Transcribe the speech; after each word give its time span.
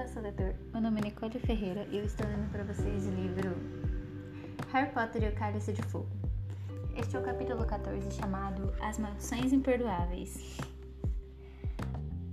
Leitor, 0.00 0.54
meu 0.72 0.80
nome 0.80 0.98
é 0.98 1.04
Nicole 1.04 1.38
Ferreira 1.38 1.86
e 1.90 1.98
eu 1.98 2.04
estou 2.04 2.26
lendo 2.26 2.50
para 2.50 2.64
vocês 2.64 3.06
o 3.06 3.10
livro 3.10 3.54
Harry 4.72 4.90
Potter 4.92 5.24
e 5.24 5.28
o 5.28 5.34
Cálice 5.34 5.74
de 5.74 5.82
Fogo. 5.82 6.08
Este 6.96 7.16
é 7.16 7.20
o 7.20 7.22
capítulo 7.22 7.66
14 7.66 8.10
chamado 8.12 8.72
As 8.80 8.98
Maldições 8.98 9.52
Imperdoáveis. 9.52 10.56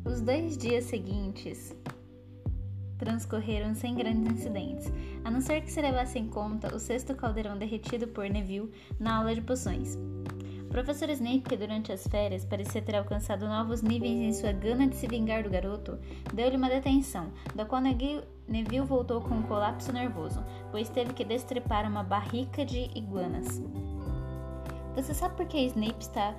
Os 0.06 0.22
dois 0.22 0.58
dias 0.58 0.86
seguintes 0.86 1.76
transcorreram 2.98 3.76
sem 3.76 3.96
grandes 3.96 4.32
incidentes, 4.32 4.88
a 5.26 5.30
não 5.30 5.42
ser 5.42 5.60
que 5.60 5.72
se 5.72 5.82
levasse 5.82 6.18
em 6.18 6.30
conta 6.30 6.74
o 6.74 6.80
sexto 6.80 7.16
caldeirão 7.16 7.58
derretido 7.58 8.08
por 8.08 8.30
Neville 8.30 8.72
na 8.98 9.18
aula 9.18 9.36
de 9.36 9.42
poções. 9.42 9.98
O 10.68 10.70
professor 10.70 11.10
Snape, 11.10 11.42
que 11.42 11.56
durante 11.56 11.94
as 11.94 12.06
férias 12.06 12.44
parecia 12.44 12.82
ter 12.82 12.96
alcançado 12.98 13.48
novos 13.48 13.82
níveis 13.82 14.20
em 14.20 14.34
sua 14.34 14.52
gana 14.52 14.86
de 14.86 14.98
se 14.98 15.08
vingar 15.08 15.42
do 15.42 15.50
garoto, 15.50 15.98
deu-lhe 16.34 16.58
uma 16.58 16.68
detenção, 16.70 17.32
da 17.56 17.64
qual 17.64 17.82
Neville 17.82 18.86
voltou 18.86 19.22
com 19.22 19.36
um 19.36 19.44
colapso 19.44 19.94
nervoso, 19.94 20.44
pois 20.70 20.90
teve 20.90 21.14
que 21.14 21.24
destrepar 21.24 21.90
uma 21.90 22.04
barrica 22.04 22.66
de 22.66 22.92
iguanas. 22.94 23.62
Você 24.94 25.14
sabe 25.14 25.38
por 25.38 25.46
que 25.46 25.58
Snape 25.58 26.02
está 26.02 26.36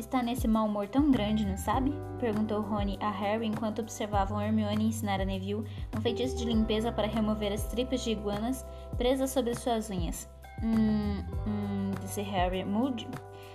está 0.00 0.20
nesse 0.20 0.48
mau 0.48 0.66
humor 0.66 0.88
tão 0.88 1.12
grande, 1.12 1.46
não 1.46 1.56
sabe? 1.56 1.92
Perguntou 2.18 2.60
Rony 2.60 2.98
a 3.00 3.10
Harry 3.10 3.46
enquanto 3.46 3.78
observavam 3.78 4.40
Hermione 4.40 4.86
ensinar 4.86 5.20
a 5.20 5.24
Neville 5.24 5.64
um 5.96 6.00
feitiço 6.00 6.36
de 6.36 6.44
limpeza 6.44 6.90
para 6.90 7.06
remover 7.06 7.52
as 7.52 7.62
tripas 7.68 8.02
de 8.02 8.10
iguanas 8.10 8.66
presas 8.96 9.30
sobre 9.30 9.54
suas 9.54 9.90
unhas. 9.90 10.28
Hum, 10.62 11.22
hum, 11.46 11.63
disse 12.04 12.22
Harry, 12.22 12.64
mude. 12.64 13.08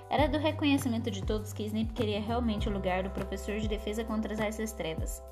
Era 0.09 0.27
do 0.27 0.37
reconhecimento 0.37 1.09
de 1.09 1.23
todos 1.23 1.53
que 1.53 1.63
Snape 1.63 1.93
queria 1.93 2.19
realmente 2.19 2.67
o 2.67 2.71
lugar 2.71 3.03
do 3.03 3.11
professor 3.11 3.59
de 3.59 3.67
defesa 3.67 4.03
contra 4.03 4.33
as 4.33 4.39
artes 4.39 4.71
trevas. 4.71 5.23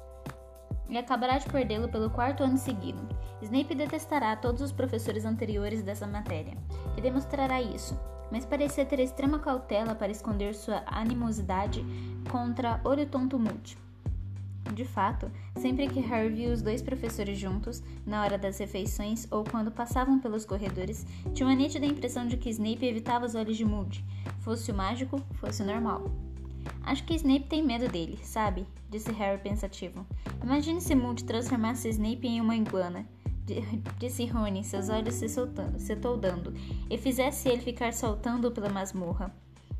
E 0.88 0.98
acabará 0.98 1.38
de 1.38 1.50
perdê-lo 1.50 1.90
pelo 1.90 2.10
quarto 2.10 2.44
ano 2.44 2.58
seguido. 2.58 3.02
Snape 3.42 3.76
detestará 3.76 4.36
todos 4.36 4.62
os 4.62 4.72
professores 4.72 5.26
anteriores 5.26 5.84
dessa 5.84 6.08
matéria, 6.08 6.56
e 6.96 7.02
demonstrará 7.02 7.62
isso, 7.62 8.00
mas 8.32 8.46
parecia 8.46 8.86
ter 8.86 9.00
extrema 9.00 9.40
cautela 9.40 9.94
para 9.94 10.12
esconder 10.12 10.56
sua 10.56 10.84
animosidade 10.86 11.86
contra 12.32 12.80
Olho 12.84 13.06
Tonto 13.06 13.38
Moody. 13.38 13.87
De 14.74 14.86
fato, 14.86 15.32
sempre 15.56 15.88
que 15.88 16.00
Harry 16.00 16.30
via 16.30 16.54
os 16.54 16.62
dois 16.62 16.82
professores 16.82 17.38
juntos, 17.38 17.82
na 18.06 18.24
hora 18.24 18.38
das 18.38 18.58
refeições 18.58 19.28
ou 19.32 19.44
quando 19.44 19.72
passavam 19.72 20.20
pelos 20.20 20.46
corredores, 20.46 21.06
tinha 21.34 21.48
uma 21.48 21.56
nítida 21.56 21.86
impressão 21.86 22.28
de 22.28 22.38
que 22.38 22.50
Snape 22.50 22.86
evitava 22.86 23.26
os 23.26 23.36
olhos 23.36 23.58
de 23.58 23.66
Moody, 23.66 24.04
fosse 24.40 24.72
o 24.72 24.76
mágico, 24.76 25.22
fosse 25.36 25.64
o 25.64 25.66
normal. 25.66 26.12
Acho 26.84 27.04
que 27.06 27.16
Snape 27.16 27.48
tem 27.48 27.64
medo 27.64 27.88
dele, 27.88 28.20
sabe? 28.22 28.66
disse 28.90 29.12
Harry 29.12 29.42
pensativo. 29.42 30.06
Imagine 30.44 30.80
se 30.80 30.96
Moody 30.96 31.24
transformasse 31.24 31.90
Snape 31.90 32.28
em 32.28 32.40
uma 32.40 32.56
iguana, 32.56 33.06
disse 33.98 34.26
Rony, 34.26 34.64
seus 34.64 34.90
olhos 34.90 35.16
se 35.16 35.30
soltando, 35.30 35.80
se 35.80 35.96
toldando, 35.96 36.54
e 36.90 36.98
fizesse 36.98 37.50
ele 37.50 37.62
ficar 37.62 37.94
saltando 37.94 38.52
pela 38.52 38.70
masmorra. 38.70 39.34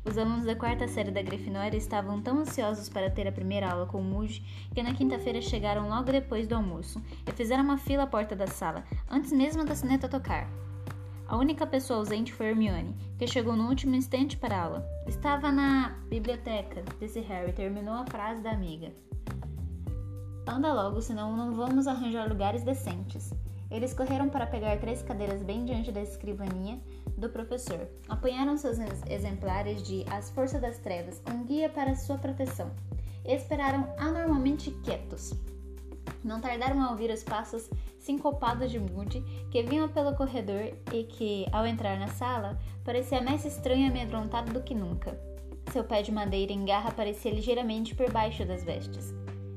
Os 0.08 0.16
alunos 0.16 0.46
da 0.46 0.56
quarta 0.56 0.88
série 0.88 1.10
da 1.10 1.20
Grifinória 1.20 1.76
estavam 1.76 2.22
tão 2.22 2.38
ansiosos 2.38 2.88
para 2.88 3.10
ter 3.10 3.28
a 3.28 3.32
primeira 3.32 3.70
aula 3.70 3.84
com 3.84 4.00
o 4.00 4.02
Mudge 4.02 4.42
que 4.74 4.82
na 4.82 4.94
quinta-feira 4.94 5.42
chegaram 5.42 5.86
logo 5.86 6.10
depois 6.10 6.48
do 6.48 6.54
almoço 6.54 7.02
e 7.26 7.32
fizeram 7.32 7.62
uma 7.62 7.76
fila 7.76 8.04
à 8.04 8.06
porta 8.06 8.34
da 8.34 8.46
sala, 8.46 8.84
antes 9.10 9.30
mesmo 9.30 9.66
da 9.66 9.74
sineta 9.74 10.08
tocar. 10.08 10.48
A 11.26 11.36
única 11.36 11.66
pessoa 11.66 11.98
ausente 11.98 12.32
foi 12.32 12.46
Hermione, 12.46 12.96
que 13.18 13.26
chegou 13.26 13.54
no 13.54 13.68
último 13.68 13.94
instante 13.96 14.34
para 14.38 14.56
a 14.56 14.62
aula. 14.62 14.88
Estava 15.06 15.52
na 15.52 15.90
biblioteca, 16.08 16.82
disse 16.98 17.20
Harry, 17.20 17.52
terminou 17.52 17.92
a 17.92 18.06
frase 18.06 18.40
da 18.40 18.52
amiga. 18.52 18.90
Anda 20.46 20.72
logo, 20.72 21.02
senão 21.02 21.36
não 21.36 21.54
vamos 21.54 21.86
arranjar 21.86 22.26
lugares 22.30 22.62
decentes. 22.62 23.30
Eles 23.70 23.92
correram 23.92 24.30
para 24.30 24.46
pegar 24.46 24.78
três 24.78 25.02
cadeiras 25.02 25.42
bem 25.42 25.66
diante 25.66 25.92
da 25.92 26.00
escrivaninha 26.00 26.80
do 27.18 27.28
professor. 27.28 27.88
Apanharam 28.08 28.56
seus 28.56 28.78
exemplares 29.08 29.82
de 29.82 30.04
As 30.10 30.30
Forças 30.30 30.60
das 30.60 30.78
Trevas, 30.78 31.20
um 31.32 31.44
guia 31.44 31.68
para 31.68 31.94
sua 31.94 32.16
proteção, 32.16 32.70
esperaram 33.24 33.92
anormalmente 33.98 34.70
quietos. 34.84 35.32
Não 36.24 36.40
tardaram 36.40 36.80
a 36.82 36.90
ouvir 36.90 37.10
os 37.10 37.22
passos 37.22 37.70
sincopados 37.98 38.70
de 38.70 38.78
Moody, 38.78 39.20
que 39.50 39.62
vinham 39.62 39.88
pelo 39.88 40.14
corredor 40.14 40.72
e 40.92 41.04
que, 41.04 41.46
ao 41.52 41.66
entrar 41.66 41.98
na 41.98 42.08
sala, 42.08 42.58
parecia 42.84 43.20
mais 43.20 43.44
estranho 43.44 43.86
e 43.86 43.90
amedrontado 43.90 44.52
do 44.52 44.62
que 44.62 44.74
nunca. 44.74 45.18
Seu 45.72 45.84
pé 45.84 46.02
de 46.02 46.10
madeira 46.10 46.52
em 46.52 46.64
garra 46.64 46.90
parecia 46.90 47.30
ligeiramente 47.30 47.94
por 47.94 48.10
baixo 48.10 48.44
das 48.44 48.64
vestes. 48.64 49.14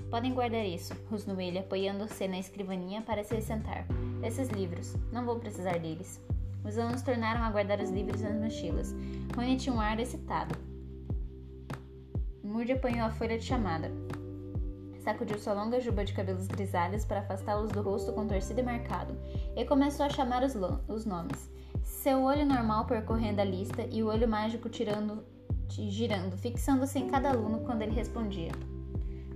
Podem 0.10 0.34
guardar 0.34 0.66
isso, 0.66 0.94
rosnou 1.10 1.40
ele, 1.40 1.60
apoiando-se 1.60 2.28
na 2.28 2.38
escrivaninha 2.38 3.02
para 3.02 3.24
se 3.24 3.40
sentar. 3.42 3.86
Esses 4.22 4.50
livros, 4.50 4.94
não 5.12 5.26
vou 5.26 5.40
precisar 5.40 5.80
deles. 5.80 6.22
Os 6.64 6.78
alunos 6.78 7.02
tornaram 7.02 7.44
a 7.44 7.50
guardar 7.50 7.80
os 7.80 7.90
livros 7.90 8.22
nas 8.22 8.36
mochilas. 8.36 8.94
Rony 9.36 9.58
tinha 9.58 9.76
um 9.76 9.82
ar 9.82 10.00
excitado. 10.00 10.56
Moody 12.44 12.74
apanhou 12.74 13.08
a 13.08 13.12
folha 13.12 13.38
de 13.38 13.44
chamada. 13.44 13.92
Sacudiu 15.00 15.40
sua 15.40 15.54
longa 15.54 15.80
juba 15.80 16.06
de 16.06 16.14
cabelos 16.14 16.48
grisalhos 16.48 17.06
para 17.06 17.22
afastá-los 17.22 17.72
do 17.72 17.82
rosto 17.82 18.14
contorcido 18.14 18.60
e 18.60 18.64
marcado, 18.64 19.18
e 19.56 19.66
começou 19.66 20.06
a 20.06 20.10
chamar 20.10 20.44
os, 20.44 20.54
os 20.88 21.06
nomes. 21.06 21.50
Seu 21.84 22.22
olho 22.22 22.46
normal 22.46 22.86
percorrendo 22.86 23.42
a 23.42 23.46
lista 23.46 23.88
e 23.90 24.04
o 24.04 24.08
olho 24.08 24.28
mágico 24.28 24.70
tirando, 24.70 25.24
girando, 25.70 26.38
fixando-se 26.38 27.00
em 27.00 27.08
cada 27.08 27.30
aluno 27.30 27.62
quando 27.62 27.82
ele 27.82 27.96
respondia. 27.96 28.52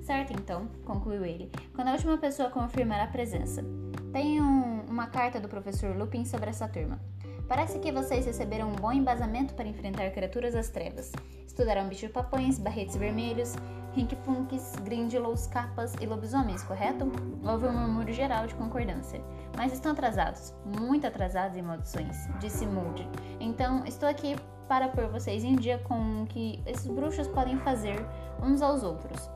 Certo, 0.02 0.34
então, 0.34 0.68
concluiu 0.84 1.26
ele, 1.26 1.52
quando 1.74 1.88
a 1.88 1.94
última 1.94 2.18
pessoa 2.18 2.52
confirmar 2.52 3.00
a 3.00 3.08
presença. 3.08 3.64
Tenho 4.12 4.44
um, 4.44 4.86
uma 4.88 5.08
carta 5.08 5.40
do 5.40 5.50
professor 5.50 5.98
Lupin 5.98 6.26
sobre 6.26 6.52
essa 6.52 6.68
turma. 6.68 7.00
Parece 7.48 7.78
que 7.78 7.92
vocês 7.92 8.26
receberam 8.26 8.70
um 8.70 8.76
bom 8.76 8.92
embasamento 8.92 9.54
para 9.54 9.68
enfrentar 9.68 10.10
criaturas 10.10 10.54
das 10.54 10.70
trevas. 10.70 11.12
Estudaram 11.46 11.88
bichos-papões, 11.88 12.58
barretes 12.58 12.96
vermelhos, 12.96 13.54
rinkpunks, 13.94 14.74
grindylows, 14.84 15.46
capas 15.48 15.94
e 16.02 16.08
lobisomens, 16.08 16.64
correto? 16.64 17.06
Houve 17.48 17.68
um 17.68 17.72
murmúrio 17.72 18.14
geral 18.14 18.48
de 18.48 18.56
concordância. 18.56 19.22
Mas 19.56 19.72
estão 19.72 19.92
atrasados, 19.92 20.54
muito 20.66 21.06
atrasados 21.06 21.56
em 21.56 21.62
maldições, 21.62 22.28
disse 22.40 22.66
Moody. 22.66 23.08
Então, 23.40 23.86
estou 23.86 24.10
aqui 24.10 24.36
para 24.68 24.90
pôr 24.90 25.08
vocês 25.08 25.44
em 25.44 25.56
dia 25.56 25.78
com 25.78 26.24
o 26.24 26.26
que 26.26 26.62
esses 26.66 26.88
bruxos 26.88 27.28
podem 27.28 27.58
fazer 27.60 28.04
uns 28.42 28.62
aos 28.62 28.84
outros. 28.84 29.30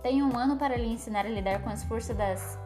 Tenho 0.00 0.26
um 0.26 0.36
ano 0.36 0.56
para 0.56 0.76
lhe 0.76 0.88
ensinar 0.88 1.26
a 1.26 1.28
lidar 1.28 1.60
com 1.62 1.70
as 1.70 1.82
forças 1.84 2.16
das. 2.16 2.58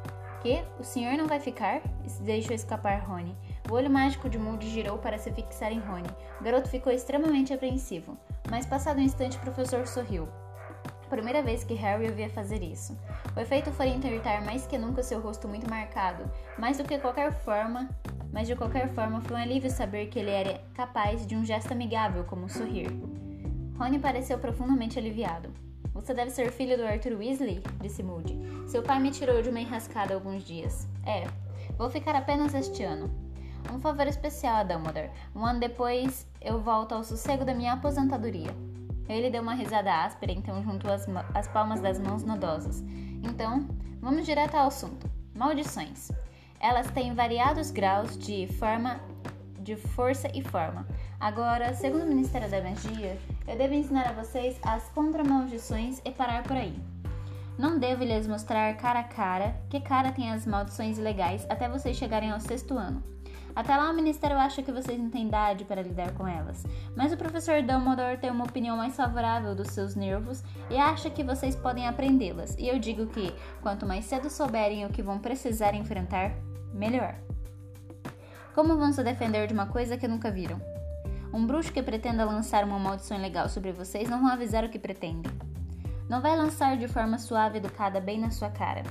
Que? 0.42 0.62
O 0.78 0.84
senhor 0.84 1.16
não 1.16 1.26
vai 1.26 1.40
ficar? 1.40 1.80
Deixou 2.20 2.54
escapar 2.54 3.00
Rony. 3.00 3.36
O 3.68 3.74
olho 3.74 3.90
mágico 3.90 4.28
de 4.28 4.38
Moody 4.38 4.68
girou 4.68 4.96
para 4.96 5.18
se 5.18 5.32
fixar 5.32 5.72
em 5.72 5.80
Rony. 5.80 6.08
O 6.40 6.44
garoto 6.44 6.68
ficou 6.68 6.92
extremamente 6.92 7.52
apreensivo, 7.52 8.16
mas 8.48 8.64
passado 8.64 8.98
um 8.98 9.02
instante 9.02 9.36
o 9.36 9.40
professor 9.40 9.86
sorriu. 9.88 10.28
Primeira 11.10 11.42
vez 11.42 11.64
que 11.64 11.74
Harry 11.74 12.08
o 12.08 12.14
via 12.14 12.30
fazer 12.30 12.62
isso. 12.62 12.96
O 13.36 13.40
efeito 13.40 13.72
foi 13.72 13.88
entortar 13.88 14.44
mais 14.44 14.66
que 14.66 14.78
nunca 14.78 15.02
seu 15.02 15.20
rosto 15.20 15.48
muito 15.48 15.68
marcado, 15.68 16.30
mais 16.56 16.78
do 16.78 16.84
que 16.84 16.98
qualquer 16.98 17.32
forma, 17.32 17.88
mas 18.32 18.46
de 18.46 18.54
qualquer 18.54 18.88
forma 18.88 19.20
foi 19.20 19.36
um 19.36 19.40
alívio 19.40 19.70
saber 19.70 20.06
que 20.06 20.18
ele 20.18 20.30
era 20.30 20.60
capaz 20.72 21.26
de 21.26 21.34
um 21.34 21.44
gesto 21.44 21.72
amigável 21.72 22.22
como 22.24 22.48
sorrir. 22.48 22.88
Rony 23.76 23.98
pareceu 23.98 24.38
profundamente 24.38 24.98
aliviado. 24.98 25.52
Você 25.92 26.14
deve 26.14 26.30
ser 26.30 26.52
filho 26.52 26.76
do 26.76 26.84
Arthur 26.84 27.18
Weasley? 27.18 27.62
disse 27.80 28.02
Moody. 28.02 28.38
Seu 28.68 28.82
pai 28.82 29.00
me 29.00 29.10
tirou 29.10 29.42
de 29.42 29.48
uma 29.48 29.60
enrascada 29.60 30.14
há 30.14 30.16
alguns 30.16 30.44
dias. 30.44 30.86
É, 31.04 31.24
vou 31.76 31.90
ficar 31.90 32.14
apenas 32.14 32.54
este 32.54 32.82
ano. 32.82 33.25
Um 33.72 33.80
favor 33.80 34.06
especial 34.06 34.56
a 34.56 34.62
Dumbledore. 34.62 35.10
Um 35.34 35.44
ano 35.44 35.60
depois, 35.60 36.26
eu 36.40 36.60
volto 36.60 36.92
ao 36.92 37.04
sossego 37.04 37.44
da 37.44 37.54
minha 37.54 37.74
aposentadoria. 37.74 38.54
Ele 39.08 39.30
deu 39.30 39.42
uma 39.42 39.54
risada 39.54 40.04
áspera, 40.04 40.32
então 40.32 40.62
juntou 40.62 40.92
as, 40.92 41.06
as 41.34 41.48
palmas 41.48 41.80
das 41.80 41.98
mãos 41.98 42.24
nodosas. 42.24 42.82
Então, 43.22 43.66
vamos 44.00 44.26
direto 44.26 44.54
ao 44.54 44.68
assunto. 44.68 45.08
Maldições. 45.34 46.10
Elas 46.58 46.90
têm 46.90 47.14
variados 47.14 47.70
graus 47.70 48.16
de 48.18 48.46
forma 48.58 49.00
de 49.60 49.76
força 49.76 50.30
e 50.32 50.42
forma. 50.42 50.86
Agora, 51.18 51.74
segundo 51.74 52.04
o 52.04 52.08
Ministério 52.08 52.48
da 52.48 52.62
Magia, 52.62 53.18
eu 53.48 53.56
devo 53.56 53.74
ensinar 53.74 54.08
a 54.08 54.12
vocês 54.12 54.56
as 54.62 54.88
contramaldições 54.90 56.00
e 56.04 56.10
parar 56.12 56.44
por 56.44 56.56
aí. 56.56 56.78
Não 57.58 57.78
devo 57.78 58.04
lhes 58.04 58.28
mostrar 58.28 58.76
cara 58.76 59.00
a 59.00 59.04
cara 59.04 59.56
que 59.68 59.80
cara 59.80 60.12
tem 60.12 60.30
as 60.30 60.46
maldições 60.46 60.98
ilegais 60.98 61.44
até 61.48 61.68
vocês 61.68 61.96
chegarem 61.96 62.30
ao 62.30 62.38
sexto 62.38 62.74
ano. 62.78 63.15
Até 63.56 63.74
lá, 63.74 63.90
o 63.90 63.94
Ministério 63.94 64.36
acha 64.36 64.62
que 64.62 64.70
vocês 64.70 64.98
não 64.98 65.08
têm 65.08 65.28
idade 65.28 65.64
para 65.64 65.80
lidar 65.80 66.12
com 66.12 66.28
elas, 66.28 66.62
mas 66.94 67.10
o 67.10 67.16
professor 67.16 67.62
Dumbledore 67.62 68.18
tem 68.18 68.30
uma 68.30 68.44
opinião 68.44 68.76
mais 68.76 68.94
favorável 68.94 69.54
dos 69.54 69.68
seus 69.68 69.94
nervos 69.94 70.44
e 70.68 70.76
acha 70.76 71.08
que 71.08 71.24
vocês 71.24 71.56
podem 71.56 71.88
aprendê-las. 71.88 72.54
E 72.58 72.68
eu 72.68 72.78
digo 72.78 73.06
que, 73.06 73.34
quanto 73.62 73.86
mais 73.86 74.04
cedo 74.04 74.28
souberem 74.28 74.84
o 74.84 74.90
que 74.90 75.02
vão 75.02 75.18
precisar 75.18 75.74
enfrentar, 75.74 76.32
melhor. 76.74 77.14
Como 78.54 78.76
vão 78.76 78.92
se 78.92 79.02
defender 79.02 79.46
de 79.46 79.54
uma 79.54 79.66
coisa 79.66 79.96
que 79.96 80.06
nunca 80.06 80.30
viram? 80.30 80.60
Um 81.32 81.46
bruxo 81.46 81.72
que 81.72 81.82
pretenda 81.82 82.26
lançar 82.26 82.62
uma 82.62 82.78
maldição 82.78 83.16
legal 83.18 83.48
sobre 83.48 83.72
vocês 83.72 84.06
não 84.06 84.20
vão 84.20 84.28
avisar 84.28 84.64
o 84.64 84.68
que 84.68 84.78
pretende. 84.78 85.30
Não 86.10 86.20
vai 86.20 86.36
lançar 86.36 86.76
de 86.76 86.86
forma 86.86 87.16
suave 87.16 87.56
e 87.56 87.58
educada 87.58 88.00
bem 88.00 88.20
na 88.20 88.30
sua 88.30 88.50
cara. 88.50 88.82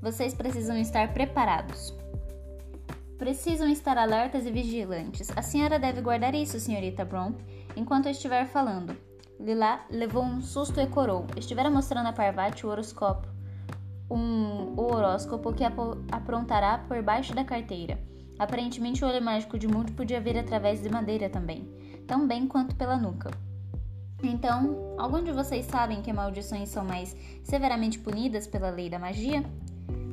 Vocês 0.00 0.32
precisam 0.32 0.78
estar 0.78 1.12
preparados. 1.12 1.94
Precisam 3.20 3.68
estar 3.68 3.98
alertas 3.98 4.46
e 4.46 4.50
vigilantes. 4.50 5.30
A 5.36 5.42
senhora 5.42 5.78
deve 5.78 6.00
guardar 6.00 6.34
isso, 6.34 6.58
senhorita 6.58 7.04
Brown, 7.04 7.34
enquanto 7.76 8.06
eu 8.06 8.12
estiver 8.12 8.46
falando. 8.46 8.96
Lila 9.38 9.80
levou 9.90 10.24
um 10.24 10.40
susto 10.40 10.80
e 10.80 10.86
corou. 10.86 11.26
Estivera 11.36 11.70
mostrando 11.70 12.06
a 12.06 12.14
Parvati 12.14 12.64
o 12.64 12.70
horoscópio, 12.70 13.30
um, 14.10 14.74
horóscopo 14.80 15.52
que 15.52 15.62
aprontará 15.62 16.78
por 16.78 17.02
baixo 17.02 17.34
da 17.34 17.44
carteira. 17.44 18.00
Aparentemente, 18.38 19.04
o 19.04 19.08
olho 19.08 19.22
mágico 19.22 19.58
de 19.58 19.68
Moody 19.68 19.92
podia 19.92 20.18
ver 20.18 20.38
através 20.38 20.82
de 20.82 20.88
madeira 20.88 21.28
também, 21.28 21.68
tão 22.06 22.26
bem 22.26 22.48
quanto 22.48 22.74
pela 22.74 22.96
nuca. 22.96 23.30
Então, 24.22 24.96
algum 24.98 25.22
de 25.22 25.30
vocês 25.30 25.66
sabem 25.66 26.00
que 26.00 26.10
maldições 26.10 26.70
são 26.70 26.86
mais 26.86 27.14
severamente 27.44 27.98
punidas 27.98 28.46
pela 28.46 28.70
lei 28.70 28.88
da 28.88 28.98
magia? 28.98 29.44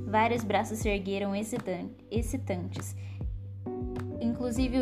Vários 0.08 0.42
braços 0.42 0.80
se 0.80 0.88
ergueram 0.88 1.34
excitantes, 1.36 2.96
inclusive 4.22 4.78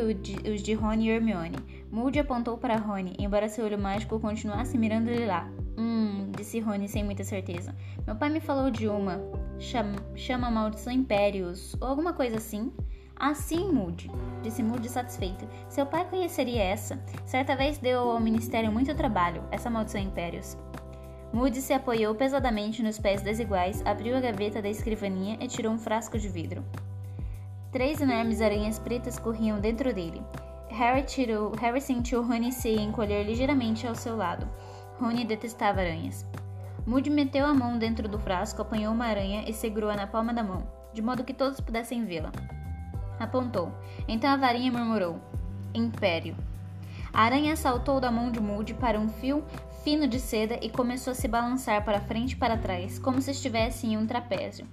os 0.48 0.62
de 0.62 0.74
Rony 0.75 1.07
e 1.07 1.10
Hermione. 1.10 1.57
Moody 1.92 2.19
apontou 2.19 2.60
para 2.60 2.77
Rony, 2.77 3.16
embora 3.18 3.50
seu 3.50 3.66
olho 3.66 3.80
mágico 3.80 4.19
continuasse 4.19 4.77
mirando-lhe 4.77 5.25
lá. 5.25 5.50
Hum, 5.75 6.31
disse 6.38 6.60
Rony 6.60 6.88
sem 6.88 7.04
muita 7.04 7.24
certeza. 7.24 7.75
Meu 8.06 8.16
pai 8.16 8.30
me 8.30 8.39
falou 8.39 8.69
de 8.69 8.88
uma. 8.88 9.19
Chama, 9.57 9.95
chama 10.13 10.51
Maldição 10.51 10.94
Impérios, 10.94 11.75
ou 11.81 11.88
alguma 11.88 12.13
coisa 12.13 12.38
assim. 12.38 12.71
Ah, 13.16 13.33
sim, 13.33 13.71
Moody, 13.71 14.12
disse 14.44 14.62
Moody 14.62 14.89
satisfeito. 14.89 15.48
Seu 15.69 15.88
pai 15.88 16.06
conheceria 16.07 16.62
essa. 16.62 17.00
Certa 17.25 17.56
vez 17.56 17.80
deu 17.80 18.12
ao 18.12 18.19
ministério 18.19 18.71
muito 18.71 18.94
trabalho, 18.94 19.44
essa 19.50 19.71
maldição 19.71 20.00
Impérios. 20.00 20.56
Moody 21.35 21.59
se 21.59 21.73
apoiou 21.73 22.15
pesadamente 22.15 22.81
nos 22.81 22.97
pés 22.97 23.21
desiguais, 23.21 23.85
abriu 23.85 24.15
a 24.15 24.21
gaveta 24.21 24.61
da 24.61 24.69
escrivaninha 24.69 25.37
e 25.41 25.49
tirou 25.49 25.73
um 25.73 25.77
frasco 25.77 26.17
de 26.17 26.29
vidro. 26.29 26.63
Três 27.73 27.99
enormes 27.99 28.39
aranhas 28.39 28.79
pretas 28.79 29.19
corriam 29.19 29.59
dentro 29.59 29.93
dele. 29.93 30.23
Harry, 30.69 31.03
tirou, 31.03 31.53
Harry 31.57 31.81
sentiu 31.81 32.25
Rony 32.25 32.53
se 32.53 32.69
encolher 32.79 33.25
ligeiramente 33.25 33.85
ao 33.85 33.95
seu 33.95 34.15
lado. 34.15 34.47
Rony 34.97 35.25
detestava 35.25 35.81
aranhas. 35.81 36.25
Moody 36.87 37.09
meteu 37.09 37.45
a 37.45 37.53
mão 37.53 37.77
dentro 37.77 38.07
do 38.07 38.17
frasco, 38.17 38.61
apanhou 38.61 38.93
uma 38.93 39.07
aranha 39.07 39.43
e 39.45 39.51
segurou-a 39.51 39.97
na 39.97 40.07
palma 40.07 40.33
da 40.33 40.41
mão, 40.41 40.65
de 40.93 41.01
modo 41.01 41.25
que 41.25 41.33
todos 41.33 41.59
pudessem 41.59 42.05
vê-la. 42.05 42.31
Apontou. 43.19 43.73
Então 44.07 44.29
a 44.29 44.37
varinha 44.37 44.71
murmurou: 44.71 45.19
Império. 45.73 46.37
A 47.11 47.23
aranha 47.23 47.57
saltou 47.57 47.99
da 47.99 48.09
mão 48.09 48.31
de 48.31 48.39
Moody 48.39 48.73
para 48.73 48.97
um 48.97 49.09
fio 49.09 49.43
fino 49.85 50.07
de 50.07 50.19
seda 50.19 50.57
e 50.63 50.69
começou 50.71 51.11
a 51.11 51.15
se 51.15 51.27
balançar 51.27 51.85
para 51.85 52.01
frente 52.01 52.31
e 52.31 52.35
para 52.35 52.57
trás, 52.57 52.97
como 52.97 53.21
se 53.21 53.29
estivesse 53.29 53.85
em 53.85 53.95
um 53.95 54.07
trapézio. 54.07 54.65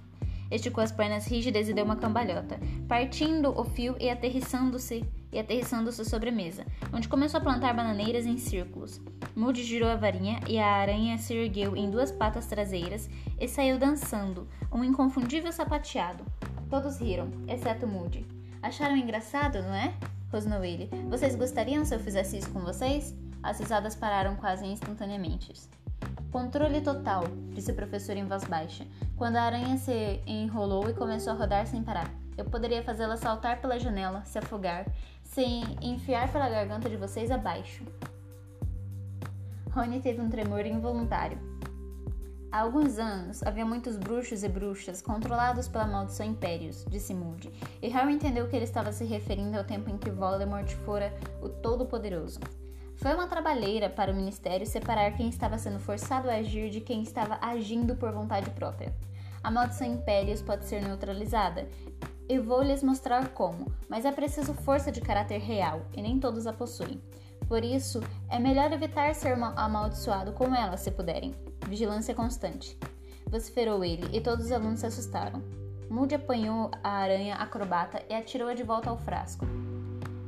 Esticou 0.49 0.83
as 0.83 0.91
pernas 0.91 1.27
rígidas 1.27 1.69
e 1.69 1.73
deu 1.73 1.85
uma 1.85 1.95
cambalhota, 1.95 2.59
partindo 2.87 3.55
o 3.55 3.63
fio 3.63 3.95
e 3.99 4.09
aterrissando-se 4.09 5.05
e 5.31 5.37
aterrissando-se 5.37 6.03
sobre 6.03 6.29
a 6.29 6.31
mesa, 6.31 6.65
onde 6.91 7.07
começou 7.07 7.39
a 7.39 7.43
plantar 7.43 7.75
bananeiras 7.75 8.25
em 8.25 8.39
círculos. 8.39 8.99
Moody 9.35 9.61
girou 9.63 9.87
a 9.87 9.95
varinha 9.95 10.39
e 10.47 10.57
a 10.57 10.65
aranha 10.65 11.15
se 11.19 11.35
ergueu 11.35 11.75
em 11.75 11.91
duas 11.91 12.11
patas 12.11 12.47
traseiras 12.47 13.07
e 13.39 13.47
saiu 13.47 13.77
dançando, 13.77 14.47
um 14.71 14.83
inconfundível 14.83 15.51
sapateado. 15.51 16.23
Todos 16.71 16.97
riram, 16.97 17.29
exceto 17.47 17.85
Moody. 17.85 18.25
Acharam 18.63 18.97
engraçado, 18.97 19.61
não 19.61 19.75
é? 19.75 19.93
rosnou 20.31 20.63
ele. 20.63 20.89
Vocês 21.07 21.35
gostariam 21.35 21.85
se 21.85 21.93
eu 21.93 21.99
fizesse 21.99 22.39
isso 22.39 22.49
com 22.49 22.61
vocês? 22.61 23.15
As 23.43 23.59
risadas 23.59 23.93
pararam 23.93 24.37
quase 24.37 24.65
instantaneamente. 24.65 25.51
Controle 26.31 26.81
total, 26.81 27.25
disse 27.51 27.71
o 27.71 27.75
professor 27.75 28.15
em 28.15 28.25
voz 28.25 28.43
baixa, 28.45 28.87
quando 29.17 29.35
a 29.35 29.43
aranha 29.43 29.77
se 29.77 30.21
enrolou 30.25 30.89
e 30.89 30.93
começou 30.93 31.33
a 31.33 31.35
rodar 31.35 31.67
sem 31.67 31.83
parar. 31.83 32.09
Eu 32.37 32.45
poderia 32.45 32.81
fazê-la 32.81 33.17
saltar 33.17 33.61
pela 33.61 33.77
janela, 33.77 34.23
se 34.25 34.39
afogar, 34.39 34.87
se 35.21 35.43
enfiar 35.81 36.31
pela 36.31 36.49
garganta 36.49 36.89
de 36.89 36.95
vocês 36.95 37.29
abaixo. 37.29 37.83
Rony 39.71 39.99
teve 39.99 40.21
um 40.21 40.29
tremor 40.29 40.65
involuntário. 40.65 41.37
Há 42.51 42.61
alguns 42.61 42.97
anos, 42.99 43.43
havia 43.43 43.65
muitos 43.65 43.97
bruxos 43.97 44.43
e 44.43 44.49
bruxas 44.49 45.01
controlados 45.01 45.67
pela 45.67 45.87
maldição 45.87 46.25
Impérios, 46.25 46.85
disse 46.87 47.13
Moody, 47.13 47.51
e 47.81 47.87
Harry 47.89 48.13
entendeu 48.13 48.47
que 48.47 48.55
ele 48.55 48.65
estava 48.65 48.91
se 48.91 49.03
referindo 49.03 49.57
ao 49.57 49.63
tempo 49.63 49.89
em 49.89 49.97
que 49.97 50.11
Voldemort 50.11 50.71
fora 50.85 51.11
o 51.41 51.49
Todo-Poderoso. 51.49 52.39
Foi 53.03 53.13
uma 53.13 53.27
trabalheira 53.27 53.89
para 53.89 54.13
o 54.13 54.15
Ministério 54.15 54.65
separar 54.65 55.11
quem 55.17 55.27
estava 55.27 55.57
sendo 55.57 55.77
forçado 55.77 56.29
a 56.29 56.35
agir 56.35 56.69
de 56.69 56.79
quem 56.79 57.03
estava 57.03 57.37
agindo 57.41 57.97
por 57.97 58.13
vontade 58.13 58.49
própria. 58.51 58.95
A 59.43 59.51
maldição 59.51 59.85
Impérios 59.85 60.41
pode 60.41 60.63
ser 60.63 60.81
neutralizada, 60.81 61.67
e 62.29 62.39
vou 62.39 62.63
lhes 62.63 62.81
mostrar 62.81 63.27
como, 63.33 63.69
mas 63.89 64.05
é 64.05 64.11
preciso 64.13 64.53
força 64.53 64.89
de 64.89 65.01
caráter 65.01 65.41
real, 65.41 65.81
e 65.93 66.01
nem 66.01 66.17
todos 66.17 66.47
a 66.47 66.53
possuem. 66.53 67.01
Por 67.45 67.61
isso, 67.61 67.99
é 68.29 68.39
melhor 68.39 68.71
evitar 68.71 69.13
ser 69.13 69.33
amaldiçoado 69.33 70.31
com 70.31 70.55
ela 70.55 70.77
se 70.77 70.89
puderem. 70.89 71.35
Vigilância 71.67 72.15
constante. 72.15 72.79
Vociferou 73.27 73.83
ele, 73.83 74.17
e 74.17 74.21
todos 74.21 74.45
os 74.45 74.51
alunos 74.53 74.79
se 74.79 74.85
assustaram. 74.85 75.43
Moody 75.89 76.15
apanhou 76.15 76.71
a 76.81 76.89
aranha 76.89 77.35
acrobata 77.35 78.01
e 78.09 78.13
atirou-a 78.13 78.53
de 78.53 78.63
volta 78.63 78.89
ao 78.89 78.97
frasco. 78.97 79.45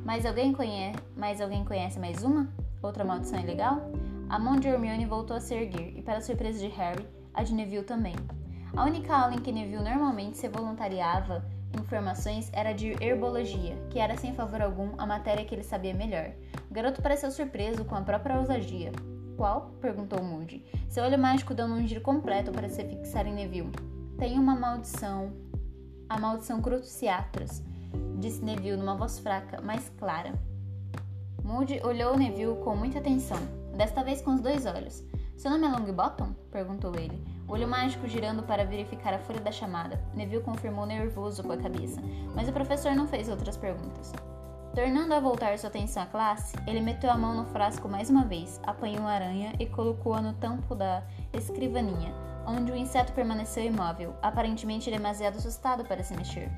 Mas 0.03 0.25
alguém, 0.25 0.51
conhece, 0.51 0.99
mas 1.15 1.39
alguém 1.39 1.63
conhece 1.63 1.97
mais 1.97 2.21
uma? 2.21 2.64
Outra 2.85 3.03
maldição 3.03 3.39
ilegal? 3.39 3.81
A 4.29 4.37
mão 4.37 4.59
de 4.59 4.67
Hermione 4.67 5.07
voltou 5.07 5.35
a 5.35 5.39
se 5.39 5.55
erguer, 5.55 5.97
e 5.97 6.03
para 6.03 6.21
surpresa 6.21 6.59
de 6.59 6.67
Harry, 6.67 7.03
a 7.33 7.41
de 7.41 7.51
Neville 7.51 7.83
também. 7.83 8.13
A 8.77 8.83
única 8.85 9.15
aula 9.15 9.33
em 9.33 9.39
que 9.39 9.51
Neville 9.51 9.83
normalmente 9.83 10.37
se 10.37 10.47
voluntariava 10.47 11.43
informações 11.75 12.47
era 12.53 12.73
de 12.73 12.95
herbologia, 13.03 13.75
que 13.89 13.97
era 13.97 14.15
sem 14.15 14.35
favor 14.35 14.61
algum 14.61 14.91
a 14.99 15.05
matéria 15.05 15.43
que 15.43 15.55
ele 15.55 15.63
sabia 15.63 15.95
melhor. 15.95 16.29
O 16.69 16.73
garoto 16.75 17.01
pareceu 17.01 17.31
surpreso 17.31 17.83
com 17.85 17.95
a 17.95 18.01
própria 18.01 18.37
ousadia. 18.37 18.91
Qual? 19.35 19.71
perguntou 19.81 20.23
Moody. 20.23 20.63
Seu 20.87 21.03
olho 21.05 21.17
mágico 21.17 21.55
deu 21.55 21.65
um 21.65 21.87
giro 21.87 22.01
completo 22.01 22.51
para 22.51 22.69
se 22.69 22.83
fixar 22.83 23.25
em 23.25 23.33
Neville. 23.33 23.71
Tem 24.19 24.37
uma 24.37 24.55
maldição. 24.55 25.33
A 26.07 26.19
maldição 26.19 26.61
Cruciatras, 26.61 27.63
disse 28.19 28.45
Neville 28.45 28.77
numa 28.77 28.95
voz 28.95 29.17
fraca, 29.17 29.59
mas 29.59 29.89
clara. 29.97 30.33
Moody 31.45 31.79
olhou 31.83 32.17
Neville 32.17 32.55
com 32.63 32.75
muita 32.75 32.97
atenção, 32.97 33.37
desta 33.77 34.03
vez 34.03 34.19
com 34.19 34.33
os 34.33 34.41
dois 34.41 34.65
olhos. 34.65 35.03
Seu 35.37 35.51
nome 35.51 35.67
é 35.67 35.69
Longbottom? 35.69 36.33
perguntou 36.51 36.95
ele, 36.95 37.23
o 37.47 37.53
olho 37.53 37.67
mágico 37.67 38.07
girando 38.07 38.41
para 38.41 38.65
verificar 38.65 39.13
a 39.13 39.19
folha 39.19 39.39
da 39.39 39.51
chamada. 39.51 40.03
Neville 40.15 40.41
confirmou 40.41 40.87
nervoso 40.87 41.43
com 41.43 41.51
a 41.51 41.57
cabeça, 41.57 42.01
mas 42.33 42.49
o 42.49 42.51
professor 42.51 42.95
não 42.95 43.07
fez 43.07 43.29
outras 43.29 43.55
perguntas. 43.55 44.11
Tornando 44.73 45.13
a 45.13 45.19
voltar 45.19 45.55
sua 45.59 45.69
atenção 45.69 46.01
à 46.01 46.07
classe, 46.07 46.57
ele 46.65 46.81
meteu 46.81 47.11
a 47.11 47.17
mão 47.17 47.35
no 47.35 47.45
frasco 47.45 47.87
mais 47.87 48.09
uma 48.09 48.25
vez, 48.25 48.59
apanhou 48.63 49.05
a 49.05 49.11
aranha 49.11 49.53
e 49.59 49.67
colocou-a 49.67 50.23
no 50.23 50.33
tampo 50.33 50.73
da 50.73 51.03
escrivaninha, 51.31 52.11
onde 52.47 52.71
o 52.71 52.75
inseto 52.75 53.13
permaneceu 53.13 53.63
imóvel, 53.63 54.15
aparentemente 54.19 54.89
demasiado 54.89 55.37
assustado 55.37 55.85
para 55.85 56.01
se 56.01 56.17
mexer. 56.17 56.49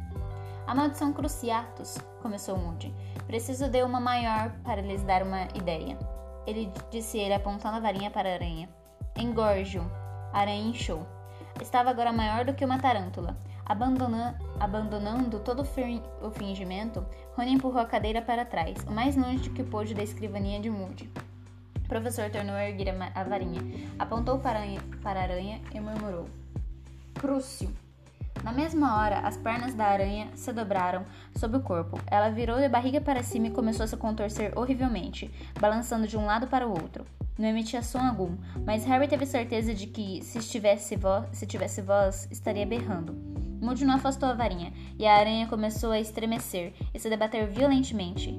A 0.67 0.75
maldição 0.75 1.13
Cruciatus, 1.13 1.97
começou 2.21 2.57
Moody. 2.57 2.93
Preciso 3.25 3.69
de 3.69 3.81
uma 3.83 4.01
maior 4.01 4.51
para 4.65 4.81
lhes 4.81 5.01
dar 5.01 5.23
uma 5.23 5.43
ideia. 5.55 5.97
Ele 6.45 6.69
disse 6.91 7.17
ele 7.17 7.33
apontando 7.33 7.77
a 7.77 7.79
varinha 7.79 8.11
para 8.11 8.29
a 8.29 8.33
aranha. 8.33 8.67
Engorge-o. 9.17 9.81
A 10.33 10.39
aranha 10.39 10.67
inchou. 10.69 11.07
Estava 11.61 11.89
agora 11.89 12.11
maior 12.11 12.43
do 12.43 12.53
que 12.53 12.65
uma 12.65 12.79
tarântula. 12.79 13.37
Abandona 13.65 14.37
abandonando 14.59 15.39
todo 15.39 15.61
o 15.61 16.31
fingimento, 16.31 17.05
Rony 17.37 17.53
empurrou 17.53 17.81
a 17.81 17.85
cadeira 17.85 18.21
para 18.21 18.43
trás, 18.43 18.83
o 18.85 18.91
mais 18.91 19.15
longe 19.15 19.49
que 19.49 19.63
pôde 19.63 19.93
da 19.93 20.03
escrivaninha 20.03 20.59
de 20.59 20.69
Moody. 20.69 21.09
O 21.77 21.87
professor 21.87 22.29
tornou 22.29 22.55
a 22.55 22.67
erguer 22.67 22.93
a 23.15 23.23
varinha, 23.23 23.61
apontou 23.97 24.37
para 24.39 24.59
a 24.59 25.09
aranha, 25.09 25.61
e 25.73 25.79
murmurou: 25.79 26.27
Crúcio! 27.13 27.86
Na 28.43 28.51
mesma 28.51 28.97
hora, 28.97 29.19
as 29.19 29.37
pernas 29.37 29.73
da 29.73 29.85
aranha 29.85 30.29
se 30.35 30.51
dobraram 30.53 31.05
sob 31.35 31.57
o 31.57 31.61
corpo. 31.61 31.99
Ela 32.07 32.29
virou 32.29 32.57
de 32.59 32.69
barriga 32.69 33.01
para 33.01 33.23
cima 33.23 33.47
e 33.47 33.51
começou 33.51 33.83
a 33.83 33.87
se 33.87 33.97
contorcer 33.97 34.57
horrivelmente, 34.57 35.31
balançando 35.59 36.07
de 36.07 36.17
um 36.17 36.25
lado 36.25 36.47
para 36.47 36.67
o 36.67 36.71
outro. 36.71 37.05
Não 37.37 37.47
emitia 37.47 37.83
som 37.83 37.99
algum, 37.99 38.35
mas 38.65 38.85
Harry 38.85 39.07
teve 39.07 39.25
certeza 39.25 39.73
de 39.73 39.87
que, 39.87 40.23
se, 40.23 40.39
voz, 40.95 41.27
se 41.31 41.45
tivesse 41.45 41.81
voz, 41.81 42.27
estaria 42.31 42.65
berrando. 42.65 43.13
Moody 43.61 43.85
não 43.85 43.95
afastou 43.95 44.29
a 44.29 44.33
varinha, 44.33 44.71
e 44.97 45.05
a 45.05 45.15
aranha 45.15 45.47
começou 45.47 45.91
a 45.91 45.99
estremecer 45.99 46.73
e 46.93 46.99
se 46.99 47.09
debater 47.09 47.47
violentamente. 47.47 48.33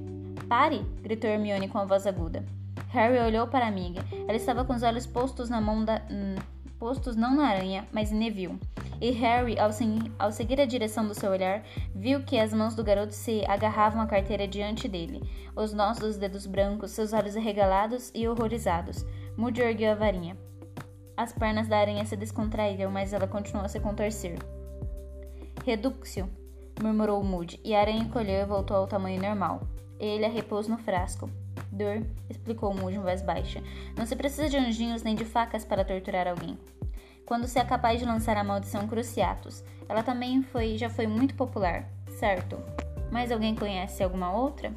Pare! 0.49 0.85
gritou 1.03 1.31
Hermione 1.31 1.69
com 1.69 1.79
a 1.79 1.85
voz 1.85 2.07
aguda. 2.07 2.45
Harry 2.89 3.19
olhou 3.19 3.47
para 3.47 3.67
a 3.67 3.69
amiga. 3.69 4.05
Ela 4.27 4.37
estava 4.37 4.65
com 4.65 4.73
os 4.73 4.83
olhos 4.83 5.07
postos 5.07 5.51
na 5.51 5.61
mão 5.61 5.85
da. 5.85 6.01
Hum, 6.11 6.37
postos 6.79 7.17
não 7.17 7.35
na 7.35 7.49
aranha, 7.49 7.87
mas 7.93 8.11
em 8.11 8.17
Neville. 8.17 8.59
E 9.01 9.13
Harry, 9.13 9.57
ao, 9.59 9.71
ao, 10.19 10.33
seguir 10.33 10.61
a 10.61 10.67
direção 10.67 11.07
do 11.07 11.15
seu 11.15 11.31
olhar, 11.31 11.63
viu 11.95 12.25
que 12.25 12.39
as 12.39 12.53
mãos 12.53 12.75
do 12.75 12.83
garoto 12.83 13.15
se 13.15 13.45
agarravam 13.47 14.01
à 14.03 14.07
carteira 14.07 14.49
diante 14.49 14.89
dele, 14.89 15.23
os 15.55 15.73
nós 15.73 15.99
dos 15.99 16.17
dedos 16.17 16.47
brancos, 16.47 16.91
seus 16.91 17.13
olhos 17.13 17.37
arregalados 17.37 18.11
e 18.13 18.27
horrorizados. 18.27 19.07
Moody 19.37 19.61
ergueu 19.61 19.93
a 19.93 19.95
varinha. 19.95 20.37
As 21.17 21.33
pernas 21.33 21.69
da 21.69 21.79
aranha 21.79 22.05
se 22.05 22.17
descontraíram, 22.17 22.91
mas 22.91 23.13
ela 23.13 23.29
continuou 23.29 23.65
a 23.65 23.69
se 23.69 23.79
contorcer. 23.79 24.37
Reduxio, 25.65 26.29
murmurou 26.83 27.23
Moody, 27.23 27.61
e 27.65 27.75
a 27.75 27.81
aranha 27.81 28.03
encolheu 28.03 28.43
e 28.43 28.47
voltou 28.47 28.77
ao 28.77 28.89
tamanho 28.89 29.23
normal. 29.23 29.61
Ele 30.01 30.25
a 30.25 30.29
repôs 30.29 30.67
no 30.67 30.79
frasco. 30.79 31.31
Dor, 31.71 32.05
explicou 32.29 32.75
Moody 32.75 32.97
em 32.97 33.01
voz 33.01 33.23
baixa. 33.23 33.63
Não 33.97 34.07
se 34.07 34.17
precisa 34.17 34.49
de 34.49 34.57
anjinhos 34.57 35.03
nem 35.05 35.15
de 35.15 35.25
facas 35.25 35.65
para 35.65 35.85
torturar 35.85 36.27
alguém. 36.27 36.59
Quando 37.29 37.47
se 37.47 37.59
é 37.59 37.65
capaz 37.65 38.01
de 38.01 38.07
lançar 38.07 38.39
a 38.39 38.43
maldição 38.43 38.89
Cruciatus, 38.89 39.63
ela 39.87 40.03
também 40.03 40.43
foi, 40.43 40.79
já 40.79 40.89
foi 40.89 41.07
muito 41.07 41.35
popular, 41.35 41.85
certo? 42.19 42.59
Mas 43.13 43.31
alguém 43.31 43.55
conhece 43.55 44.03
alguma 44.03 44.33
outra? 44.33 44.73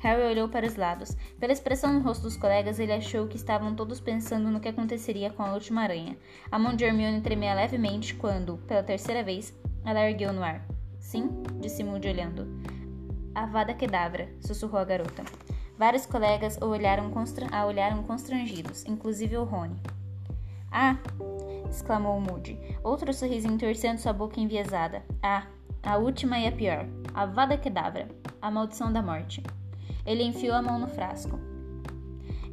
Harry 0.00 0.20
olhou 0.24 0.46
para 0.46 0.66
os 0.66 0.76
lados. 0.76 1.16
Pela 1.40 1.54
expressão 1.54 1.94
no 1.94 2.00
rosto 2.00 2.24
dos 2.24 2.36
colegas, 2.36 2.78
ele 2.78 2.92
achou 2.92 3.26
que 3.26 3.38
estavam 3.38 3.74
todos 3.74 3.98
pensando 3.98 4.50
no 4.50 4.60
que 4.60 4.68
aconteceria 4.68 5.30
com 5.30 5.42
a 5.42 5.54
última 5.54 5.80
aranha. 5.80 6.18
A 6.52 6.58
mão 6.58 6.76
de 6.76 6.84
Hermione 6.84 7.22
tremia 7.22 7.54
levemente 7.54 8.12
quando, 8.12 8.58
pela 8.68 8.82
terceira 8.82 9.22
vez, 9.22 9.54
ela 9.82 10.06
ergueu 10.06 10.34
no 10.34 10.44
ar. 10.44 10.66
Sim, 11.00 11.30
disse 11.62 11.82
Moody 11.82 12.08
olhando. 12.08 12.46
Avada 13.34 13.72
Kedavra, 13.72 14.28
sussurrou 14.42 14.82
a 14.82 14.84
garota. 14.84 15.24
Vários 15.78 16.04
colegas 16.04 16.58
olharam 16.60 17.10
a 17.50 17.64
olharam 17.64 18.02
constrangidos, 18.02 18.84
inclusive 18.84 19.38
o 19.38 19.44
Rony. 19.44 19.80
Ah! 20.70 20.98
Exclamou 21.74 22.20
Moody, 22.20 22.58
outro 22.82 23.12
sorrisinho 23.12 23.58
torcendo 23.58 23.98
sua 23.98 24.12
boca 24.12 24.40
enviesada. 24.40 25.02
Ah, 25.22 25.46
a 25.82 25.96
última 25.96 26.38
e 26.38 26.46
a 26.46 26.52
pior. 26.52 26.86
Avada 27.14 27.56
Kedavra, 27.56 28.08
a 28.42 28.50
maldição 28.50 28.92
da 28.92 29.02
morte. 29.02 29.42
Ele 30.04 30.24
enfiou 30.24 30.54
a 30.54 30.62
mão 30.62 30.78
no 30.78 30.88
frasco. 30.88 31.38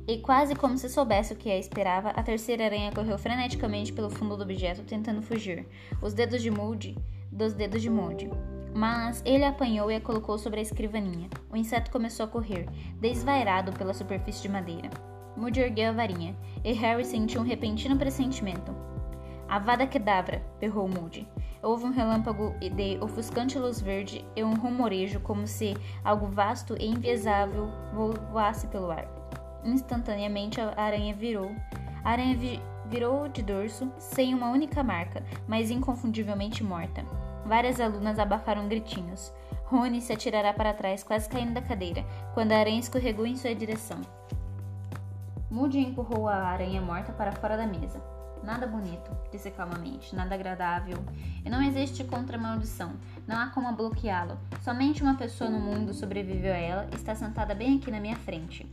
E 0.07 0.17
quase 0.17 0.55
como 0.55 0.77
se 0.77 0.89
soubesse 0.89 1.33
o 1.33 1.35
que 1.35 1.49
a 1.49 1.57
esperava, 1.57 2.09
a 2.09 2.21
terceira 2.21 2.65
aranha 2.65 2.91
correu 2.91 3.17
freneticamente 3.17 3.93
pelo 3.93 4.09
fundo 4.09 4.35
do 4.35 4.43
objeto, 4.43 4.83
tentando 4.83 5.21
fugir. 5.21 5.65
Os 6.01 6.13
dedos 6.13 6.41
de 6.41 6.51
Moody, 6.51 6.97
dos 7.31 7.53
dedos 7.53 7.81
de 7.81 7.89
Moody. 7.89 8.29
Mas 8.75 9.21
ele 9.23 9.45
a 9.45 9.49
apanhou 9.49 9.89
e 9.89 9.95
a 9.95 10.01
colocou 10.01 10.37
sobre 10.37 10.59
a 10.59 10.63
escrivaninha. 10.63 11.29
O 11.49 11.55
inseto 11.55 11.89
começou 11.89 12.25
a 12.25 12.29
correr, 12.29 12.67
desvairado 12.99 13.71
pela 13.73 13.93
superfície 13.93 14.41
de 14.41 14.49
madeira. 14.49 14.89
Moody 15.37 15.61
ergueu 15.61 15.89
a 15.89 15.93
varinha, 15.93 16.35
e 16.63 16.73
Harry 16.73 17.05
sentiu 17.05 17.41
um 17.41 17.45
repentino 17.45 17.97
pressentimento. 17.97 18.92
Avada 19.53 19.85
Kedavra! 19.85 20.41
berrou 20.59 20.87
Moody. 20.87 21.27
Houve 21.61 21.85
um 21.85 21.91
relâmpago 21.91 22.55
de 22.59 22.97
ofuscante 22.99 23.59
luz 23.59 23.79
verde 23.79 24.25
e 24.35 24.43
um 24.43 24.55
rumorejo 24.55 25.19
como 25.19 25.45
se 25.45 25.77
algo 26.03 26.25
vasto 26.25 26.75
e 26.79 26.87
enviesável 26.87 27.69
voasse 28.31 28.65
pelo 28.65 28.89
ar. 28.89 29.05
Instantaneamente 29.63 30.59
a 30.59 30.73
aranha 30.75 31.13
virou. 31.13 31.51
A 32.03 32.09
aranha 32.09 32.35
vi 32.35 32.59
virou 32.87 33.27
de 33.27 33.43
dorso, 33.43 33.91
sem 33.99 34.33
uma 34.33 34.49
única 34.49 34.81
marca, 34.81 35.23
mas 35.47 35.69
inconfundivelmente 35.69 36.63
morta. 36.63 37.05
Várias 37.45 37.79
alunas 37.79 38.17
abafaram 38.17 38.67
gritinhos. 38.67 39.31
Rony 39.65 40.01
se 40.01 40.13
atirará 40.13 40.51
para 40.51 40.73
trás, 40.73 41.03
quase 41.03 41.29
caindo 41.29 41.53
da 41.53 41.61
cadeira, 41.61 42.03
quando 42.33 42.53
a 42.53 42.57
aranha 42.57 42.79
escorregou 42.79 43.27
em 43.27 43.35
sua 43.35 43.53
direção. 43.53 44.01
Moody 45.51 45.77
empurrou 45.77 46.27
a 46.27 46.37
aranha 46.37 46.81
morta 46.81 47.13
para 47.13 47.31
fora 47.33 47.55
da 47.55 47.67
mesa. 47.67 48.12
Nada 48.43 48.67
bonito, 48.67 49.09
disse 49.31 49.49
calmamente, 49.49 50.13
nada 50.13 50.35
agradável. 50.35 50.97
E 51.45 51.49
não 51.49 51.61
existe 51.61 52.03
contra-maldição. 52.03 52.91
Não 53.25 53.37
há 53.37 53.47
como 53.47 53.71
bloqueá-lo. 53.71 54.37
Somente 54.61 55.01
uma 55.01 55.15
pessoa 55.15 55.49
no 55.49 55.59
mundo 55.59 55.93
sobreviveu 55.93 56.53
a 56.53 56.57
ela 56.57 56.89
e 56.91 56.95
está 56.95 57.15
sentada 57.15 57.55
bem 57.55 57.77
aqui 57.77 57.89
na 57.89 58.01
minha 58.01 58.17
frente. 58.17 58.67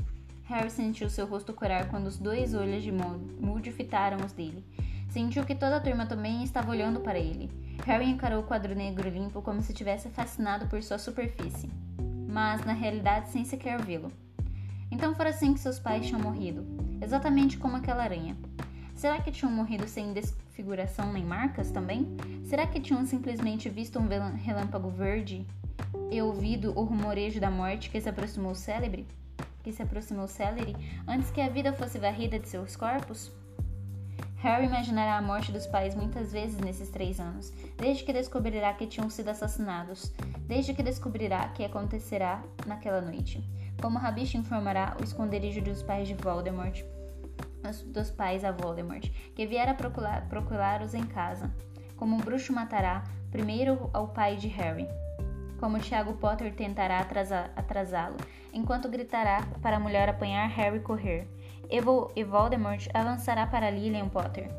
Harry 0.46 0.70
sentiu 0.70 1.08
seu 1.08 1.24
rosto 1.24 1.54
corar 1.54 1.88
quando 1.88 2.08
os 2.08 2.18
dois 2.18 2.52
olhos 2.52 2.82
de 2.82 2.90
Moody 2.90 3.70
fitaram 3.70 4.18
os 4.26 4.32
dele. 4.32 4.64
Sentiu 5.08 5.44
que 5.44 5.54
toda 5.54 5.76
a 5.76 5.80
turma 5.80 6.04
também 6.04 6.42
estava 6.42 6.72
olhando 6.72 6.98
para 6.98 7.18
ele. 7.18 7.48
Harry 7.86 8.10
encarou 8.10 8.40
o 8.40 8.46
quadro 8.46 8.74
negro 8.74 9.08
limpo 9.08 9.40
como 9.40 9.62
se 9.62 9.72
tivesse 9.72 10.08
fascinado 10.08 10.66
por 10.66 10.82
sua 10.82 10.98
superfície, 10.98 11.70
mas 12.28 12.64
na 12.64 12.72
realidade 12.72 13.28
sem 13.28 13.44
sequer 13.44 13.80
vê-lo. 13.80 14.10
Então 14.90 15.14
fora 15.14 15.30
assim 15.30 15.54
que 15.54 15.60
seus 15.60 15.78
pais 15.78 16.06
tinham 16.06 16.20
morrido, 16.20 16.66
exatamente 17.00 17.56
como 17.56 17.76
aquela 17.76 18.02
aranha. 18.02 18.36
Será 19.00 19.19
que 19.19 19.33
tinham 19.33 19.50
morrido 19.50 19.88
sem 19.88 20.12
desfiguração 20.12 21.11
nem 21.11 21.25
marcas 21.25 21.71
também? 21.71 22.07
Será 22.45 22.66
que 22.66 22.78
tinham 22.78 23.07
simplesmente 23.07 23.66
visto 23.66 23.99
um 23.99 24.07
relâmpago 24.35 24.90
verde 24.90 25.47
e 26.11 26.21
ouvido 26.21 26.78
o 26.78 26.85
rumorejo 26.85 27.40
da 27.40 27.50
morte 27.50 27.88
que 27.88 27.99
se 27.99 28.11
aproximou 28.11 28.54
célebre? 28.54 29.07
Que 29.62 29.73
se 29.73 29.83
aproximou 29.83 30.28
célere 30.28 30.76
antes 31.09 31.30
que 31.30 31.40
a 31.40 31.49
vida 31.49 31.73
fosse 31.73 31.99
varrida 31.99 32.38
de 32.38 32.47
seus 32.47 32.76
corpos? 32.76 33.33
Harry 34.37 34.66
imaginará 34.66 35.16
a 35.16 35.23
morte 35.23 35.50
dos 35.50 35.66
pais 35.66 35.95
muitas 35.95 36.30
vezes 36.30 36.61
nesses 36.61 36.90
três 36.90 37.19
anos, 37.19 37.54
desde 37.78 38.04
que 38.04 38.12
descobrirá 38.12 38.75
que 38.75 38.87
tinham 38.87 39.09
sido 39.09 39.30
assassinados, 39.30 40.12
desde 40.47 40.75
que 40.75 40.83
descobrirá 40.83 41.49
que 41.49 41.64
acontecerá 41.64 42.42
naquela 42.66 43.00
noite. 43.00 43.42
Como 43.80 43.99
Rabicho 43.99 44.37
informará 44.37 44.95
o 45.00 45.02
esconderijo 45.02 45.62
dos 45.62 45.83
pais 45.83 46.07
de 46.07 46.12
Voldemort 46.12 46.85
dos 47.87 48.11
pais 48.11 48.45
a 48.45 48.52
Voldemort, 48.52 49.11
que 49.35 49.47
viera 49.47 49.75
procurá-los 49.75 50.95
em 50.95 51.05
casa. 51.05 51.50
Como 51.97 52.17
o 52.17 52.23
bruxo 52.23 52.52
matará 52.52 53.05
primeiro 53.31 53.90
ao 53.93 54.09
pai 54.09 54.37
de 54.37 54.49
Harry. 54.49 54.88
Como 55.59 55.79
Tiago 55.79 56.14
Potter 56.14 56.55
tentará 56.55 57.07
atrasá-lo, 57.55 58.17
enquanto 58.52 58.88
gritará 58.88 59.47
para 59.61 59.76
a 59.76 59.81
mulher 59.81 60.09
apanhar 60.09 60.49
Harry 60.49 60.81
correr. 60.81 61.29
E 61.69 62.25
Voldemort 62.25 62.88
avançará 62.93 63.47
para 63.47 63.71
Lilian 63.71 64.09
Potter, 64.09 64.50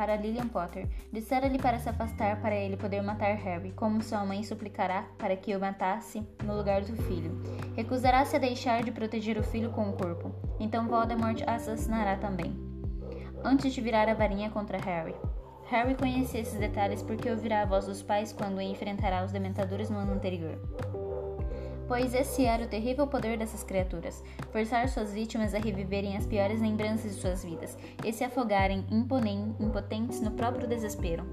para 0.00 0.16
Lilian 0.16 0.48
Potter. 0.48 0.88
Dissera-lhe 1.12 1.58
para 1.58 1.78
se 1.78 1.86
afastar 1.86 2.40
para 2.40 2.54
ele 2.54 2.74
poder 2.74 3.02
matar 3.02 3.34
Harry, 3.34 3.70
como 3.72 4.02
sua 4.02 4.24
mãe 4.24 4.42
suplicará 4.42 5.02
para 5.18 5.36
que 5.36 5.54
o 5.54 5.60
matasse 5.60 6.26
no 6.42 6.56
lugar 6.56 6.80
do 6.80 6.96
filho. 7.02 7.38
Recusará-se 7.76 8.34
a 8.34 8.38
deixar 8.38 8.82
de 8.82 8.90
proteger 8.90 9.36
o 9.36 9.42
filho 9.42 9.70
com 9.72 9.90
o 9.90 9.92
corpo. 9.92 10.34
Então 10.58 10.88
Voldemort 10.88 11.42
assassinará 11.46 12.16
também. 12.16 12.56
Antes 13.44 13.74
de 13.74 13.82
virar 13.82 14.08
a 14.08 14.14
varinha 14.14 14.48
contra 14.48 14.78
Harry. 14.78 15.14
Harry 15.66 15.94
conhecia 15.94 16.40
esses 16.40 16.58
detalhes 16.58 17.02
porque 17.02 17.28
ouvirá 17.28 17.60
a 17.60 17.66
voz 17.66 17.84
dos 17.84 18.00
pais 18.00 18.32
quando 18.32 18.58
enfrentará 18.62 19.22
os 19.22 19.32
dementadores 19.32 19.90
no 19.90 19.98
ano 19.98 20.14
anterior 20.14 20.58
pois 21.90 22.14
esse 22.14 22.44
era 22.44 22.62
o 22.62 22.68
terrível 22.68 23.04
poder 23.04 23.36
dessas 23.36 23.64
criaturas, 23.64 24.22
forçar 24.52 24.88
suas 24.88 25.12
vítimas 25.12 25.56
a 25.56 25.58
reviverem 25.58 26.16
as 26.16 26.24
piores 26.24 26.60
lembranças 26.60 27.16
de 27.16 27.20
suas 27.20 27.42
vidas 27.42 27.76
e 28.04 28.12
se 28.12 28.22
afogarem 28.22 28.86
impotentes 29.58 30.20
no 30.20 30.30
próprio 30.30 30.68
desespero. 30.68 31.24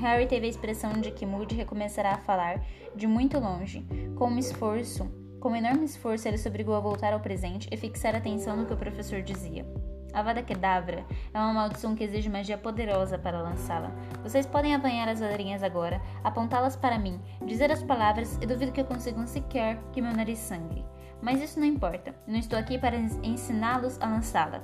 Harry 0.00 0.26
teve 0.26 0.46
a 0.46 0.50
expressão 0.50 0.94
de 0.94 1.12
que 1.12 1.24
Moody 1.24 1.54
recomeçará 1.54 2.14
a 2.14 2.18
falar 2.18 2.66
de 2.96 3.06
muito 3.06 3.38
longe, 3.38 3.86
com 4.16 4.26
um 4.26 4.38
esforço. 4.38 5.08
Com 5.38 5.50
um 5.50 5.56
enorme 5.56 5.84
esforço, 5.84 6.26
ele 6.26 6.36
se 6.36 6.48
obrigou 6.48 6.74
a 6.74 6.80
voltar 6.80 7.12
ao 7.12 7.20
presente 7.20 7.68
e 7.70 7.76
fixar 7.76 8.16
atenção 8.16 8.56
no 8.56 8.66
que 8.66 8.74
o 8.74 8.76
professor 8.76 9.22
dizia. 9.22 9.64
Avada 10.12 10.42
Kedavra 10.42 11.04
é 11.32 11.38
uma 11.38 11.52
maldição 11.52 11.94
que 11.94 12.04
exige 12.04 12.28
magia 12.28 12.58
poderosa 12.58 13.18
para 13.18 13.40
lançá-la. 13.40 13.90
Vocês 14.22 14.46
podem 14.46 14.74
apanhar 14.74 15.08
as 15.08 15.20
varinhas 15.20 15.62
agora, 15.62 16.00
apontá-las 16.22 16.76
para 16.76 16.98
mim, 16.98 17.20
dizer 17.46 17.70
as 17.72 17.82
palavras 17.82 18.38
e 18.40 18.46
duvido 18.46 18.72
que 18.72 18.84
consigam 18.84 19.26
sequer 19.26 19.78
que 19.92 20.02
meu 20.02 20.14
nariz 20.14 20.38
sangre. 20.38 20.84
Mas 21.20 21.40
isso 21.40 21.58
não 21.58 21.66
importa. 21.66 22.14
Não 22.26 22.38
estou 22.38 22.58
aqui 22.58 22.78
para 22.78 22.96
ensiná-los 22.96 24.00
a 24.00 24.06
lançá-la. 24.06 24.60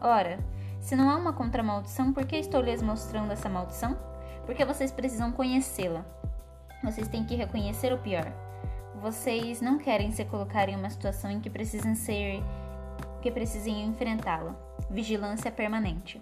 Ora, 0.00 0.38
se 0.80 0.96
não 0.96 1.08
há 1.08 1.16
uma 1.16 1.32
contramaldição, 1.32 2.12
por 2.12 2.26
que 2.26 2.36
estou 2.36 2.60
lhes 2.60 2.82
mostrando 2.82 3.32
essa 3.32 3.48
maldição? 3.48 3.96
Porque 4.44 4.64
vocês 4.64 4.90
precisam 4.90 5.30
conhecê-la. 5.30 6.04
Vocês 6.82 7.06
têm 7.08 7.24
que 7.24 7.36
reconhecer 7.36 7.92
o 7.92 7.98
pior. 7.98 8.32
Vocês 9.00 9.60
não 9.60 9.78
querem 9.78 10.10
se 10.10 10.24
colocar 10.24 10.68
em 10.68 10.76
uma 10.76 10.90
situação 10.90 11.30
em 11.30 11.40
que 11.40 11.48
precisem 11.48 11.94
ser 11.94 12.42
que 13.20 13.30
precisem 13.30 13.84
enfrentá-la. 13.84 14.54
Vigilância 14.90 15.50
permanente. 15.50 16.20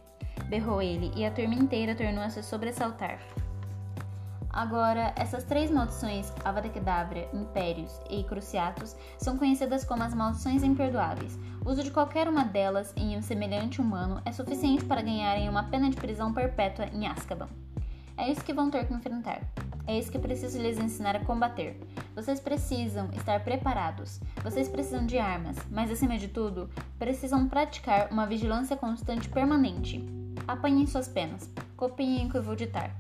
Berrou 0.49 0.83
ele, 0.83 1.13
e 1.17 1.25
a 1.25 1.31
turma 1.31 1.55
inteira 1.55 1.95
tornou 1.95 2.23
a 2.23 2.31
se 2.31 2.43
sobressaltar. 2.43 3.19
Agora, 4.51 5.13
essas 5.15 5.45
três 5.45 5.71
maldições, 5.71 6.33
Avada 6.45 6.69
Kedavra, 6.69 7.29
Impérios 7.33 8.01
e 8.11 8.25
Cruciatus, 8.25 8.97
são 9.19 9.37
conhecidas 9.37 9.85
como 9.85 10.03
as 10.03 10.15
maldições 10.15 10.63
imperdoáveis. 10.63 11.39
O 11.65 11.71
uso 11.71 11.85
de 11.85 11.91
qualquer 11.91 12.27
uma 12.29 12.45
delas 12.45 12.93
em 12.97 13.17
um 13.17 13.23
semelhante 13.23 13.81
humano 13.81 14.21
é 14.25 14.33
suficiente 14.33 14.85
para 14.85 15.03
ganharem 15.03 15.49
uma 15.49 15.65
pena 15.65 15.91
de 15.91 15.97
prisão 15.97 16.33
perpétua 16.33 16.87
em 16.87 17.07
Azkaban. 17.07 17.49
É 18.19 18.33
isso 18.33 18.45
que 18.45 18.53
vão 18.53 18.69
ter 18.69 18.85
que 18.85 18.93
enfrentar. 18.93 19.41
É 19.87 19.97
isso 19.97 20.11
que 20.11 20.19
preciso 20.19 20.61
lhes 20.61 20.77
ensinar 20.77 21.15
a 21.15 21.25
combater. 21.25 21.81
Vocês 22.17 22.41
precisam 22.41 23.09
estar 23.13 23.45
preparados. 23.45 24.21
Vocês 24.43 24.69
precisam 24.69 25.07
de 25.07 25.19
armas, 25.19 25.57
mas 25.71 25.89
acima 25.89 26.19
de 26.19 26.27
tudo, 26.27 26.69
precisam 26.99 27.49
praticar 27.49 28.09
uma 28.11 28.27
vigilância 28.27 28.77
constante 28.77 29.29
permanente. 29.29 30.05
Apanhem 30.49 30.85
suas 30.87 31.07
penas. 31.07 31.49
Copiem 31.77 32.27
o 32.27 32.31
que 32.31 32.37
eu 32.37 32.43
vou 32.43 32.57
ditar. 32.57 32.91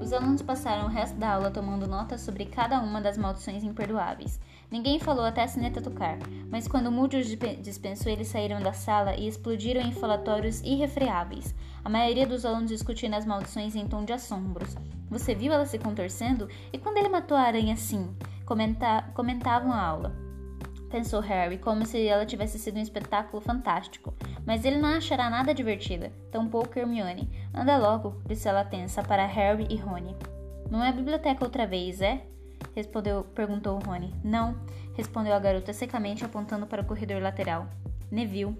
Os 0.00 0.12
alunos 0.12 0.42
passaram 0.42 0.86
o 0.86 0.90
resto 0.90 1.16
da 1.16 1.34
aula 1.34 1.50
tomando 1.50 1.86
notas 1.86 2.22
sobre 2.22 2.46
cada 2.46 2.80
uma 2.80 3.00
das 3.00 3.16
maldições 3.16 3.62
imperdoáveis. 3.62 4.40
Ninguém 4.72 4.98
falou 4.98 5.24
até 5.24 5.42
a 5.42 5.48
sineta 5.48 5.82
tocar, 5.82 6.18
mas 6.50 6.66
quando 6.66 6.90
Moody 6.90 7.18
os 7.18 7.28
dispensou, 7.60 8.10
eles 8.10 8.28
saíram 8.28 8.58
da 8.58 8.72
sala 8.72 9.14
e 9.14 9.28
explodiram 9.28 9.82
em 9.82 9.92
falatórios 9.92 10.62
irrefreáveis. 10.62 11.54
A 11.84 11.90
maioria 11.90 12.26
dos 12.26 12.46
alunos 12.46 12.70
discutindo 12.70 13.14
as 13.14 13.26
maldições 13.26 13.76
em 13.76 13.86
tom 13.86 14.02
de 14.02 14.14
assombros. 14.14 14.74
Você 15.10 15.34
viu 15.34 15.52
ela 15.52 15.66
se 15.66 15.78
contorcendo? 15.78 16.48
E 16.72 16.78
quando 16.78 16.96
ele 16.96 17.10
matou 17.10 17.36
a 17.36 17.42
aranha 17.42 17.74
assim? 17.74 18.16
Comenta 18.46 19.04
comentavam 19.14 19.70
a 19.70 19.80
aula 19.80 20.32
pensou 20.92 21.20
Harry, 21.20 21.56
como 21.56 21.86
se 21.86 22.06
ela 22.06 22.26
tivesse 22.26 22.58
sido 22.58 22.76
um 22.76 22.82
espetáculo 22.82 23.40
fantástico. 23.40 24.14
Mas 24.44 24.62
ele 24.62 24.76
não 24.76 24.90
achará 24.90 25.30
nada 25.30 25.54
divertida, 25.54 26.12
tampouco 26.30 26.78
Hermione. 26.78 27.30
Anda 27.54 27.78
logo, 27.78 28.20
disse 28.28 28.46
ela 28.46 28.62
tensa 28.62 29.02
para 29.02 29.24
Harry 29.24 29.66
e 29.70 29.76
Rony. 29.76 30.14
Não 30.70 30.84
é 30.84 30.92
biblioteca 30.92 31.44
outra 31.44 31.66
vez, 31.66 32.02
é? 32.02 32.22
Respondeu, 32.74 33.24
perguntou 33.24 33.78
Rony. 33.78 34.14
Não, 34.24 34.56
respondeu 34.94 35.34
a 35.34 35.38
garota 35.38 35.72
secamente, 35.72 36.24
apontando 36.24 36.66
para 36.66 36.82
o 36.82 36.84
corredor 36.84 37.20
lateral. 37.20 37.68
Neville. 38.10 38.56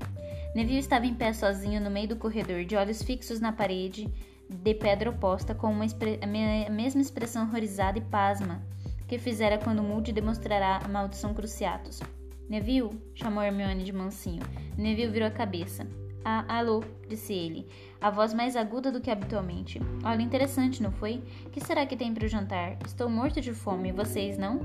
Neville 0.54 0.78
estava 0.78 1.06
em 1.06 1.14
pé 1.14 1.32
sozinho 1.32 1.80
no 1.80 1.90
meio 1.90 2.08
do 2.08 2.16
corredor, 2.16 2.64
de 2.64 2.76
olhos 2.76 3.02
fixos 3.02 3.40
na 3.40 3.52
parede 3.52 4.12
de 4.48 4.74
pedra 4.74 5.10
oposta, 5.10 5.54
com 5.54 5.68
uma 5.68 5.84
a 5.84 6.70
mesma 6.70 7.00
expressão 7.00 7.46
horrorizada 7.46 7.98
e 7.98 8.02
pasma 8.02 8.60
que 9.08 9.18
fizera 9.18 9.58
quando 9.58 9.82
Moody 9.82 10.10
demonstrará 10.10 10.80
a 10.82 10.88
maldição 10.88 11.34
Cruciatus. 11.34 12.00
Neville? 12.48 12.98
chamou 13.14 13.42
Hermione 13.42 13.84
de 13.84 13.92
mansinho. 13.92 14.42
Neville 14.76 15.12
virou 15.12 15.28
a 15.28 15.30
cabeça. 15.30 15.86
Ah, 16.24 16.44
alô, 16.58 16.84
disse 17.08 17.32
ele, 17.32 17.66
a 18.00 18.08
voz 18.08 18.32
mais 18.32 18.54
aguda 18.54 18.92
do 18.92 19.00
que 19.00 19.10
habitualmente. 19.10 19.80
Olha, 20.04 20.22
interessante, 20.22 20.82
não 20.82 20.92
foi? 20.92 21.22
Que 21.50 21.60
será 21.60 21.84
que 21.84 21.96
tem 21.96 22.14
para 22.14 22.26
o 22.26 22.28
jantar? 22.28 22.78
Estou 22.86 23.08
morto 23.08 23.40
de 23.40 23.52
fome, 23.52 23.90
vocês 23.90 24.38
não? 24.38 24.60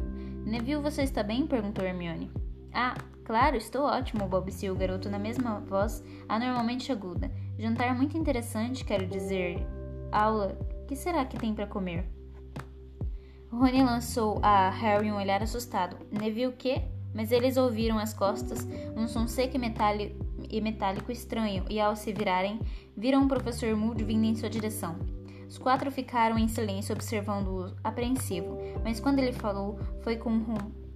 Neville, 0.45 0.81
você 0.81 1.01
está 1.01 1.23
bem? 1.23 1.47
perguntou 1.47 1.83
Hermione. 1.83 2.31
Ah, 2.71 2.95
claro, 3.25 3.55
estou 3.55 3.85
ótimo, 3.85 4.27
balbuciou 4.27 4.75
o 4.75 4.79
garoto 4.79 5.09
na 5.09 5.17
mesma 5.17 5.59
voz 5.61 6.03
anormalmente 6.29 6.91
aguda. 6.91 7.31
Jantar 7.57 7.95
muito 7.95 8.17
interessante, 8.17 8.85
quero 8.85 9.07
dizer. 9.07 9.57
Aula, 10.11 10.57
que 10.87 10.95
será 10.95 11.25
que 11.25 11.37
tem 11.37 11.55
para 11.55 11.65
comer? 11.65 12.05
Rony 13.51 13.83
lançou 13.83 14.39
a 14.43 14.69
Harry 14.69 15.11
um 15.11 15.15
olhar 15.15 15.41
assustado. 15.41 15.97
Neville 16.11 16.47
o 16.47 16.53
quê? 16.53 16.83
mas 17.17 17.31
eles 17.31 17.57
ouviram 17.57 17.97
às 17.97 18.13
costas 18.13 18.67
um 18.95 19.07
som 19.07 19.27
seco 19.27 19.55
e 19.55 19.59
metálico, 19.59 20.23
e 20.49 20.61
metálico 20.61 21.11
estranho 21.11 21.65
e, 21.69 21.79
ao 21.79 21.95
se 21.95 22.13
virarem, 22.13 22.59
viram 22.95 23.23
o 23.23 23.27
professor 23.27 23.75
Moody 23.75 24.03
vindo 24.03 24.25
em 24.25 24.35
sua 24.35 24.49
direção. 24.49 24.97
Os 25.47 25.57
quatro 25.57 25.89
ficaram 25.89 26.37
em 26.37 26.47
silêncio 26.47 26.93
observando-o 26.93 27.73
apreensivo, 27.83 28.57
mas 28.83 28.99
quando 28.99 29.19
ele 29.19 29.31
falou, 29.31 29.79
foi 30.01 30.17
com 30.17 30.43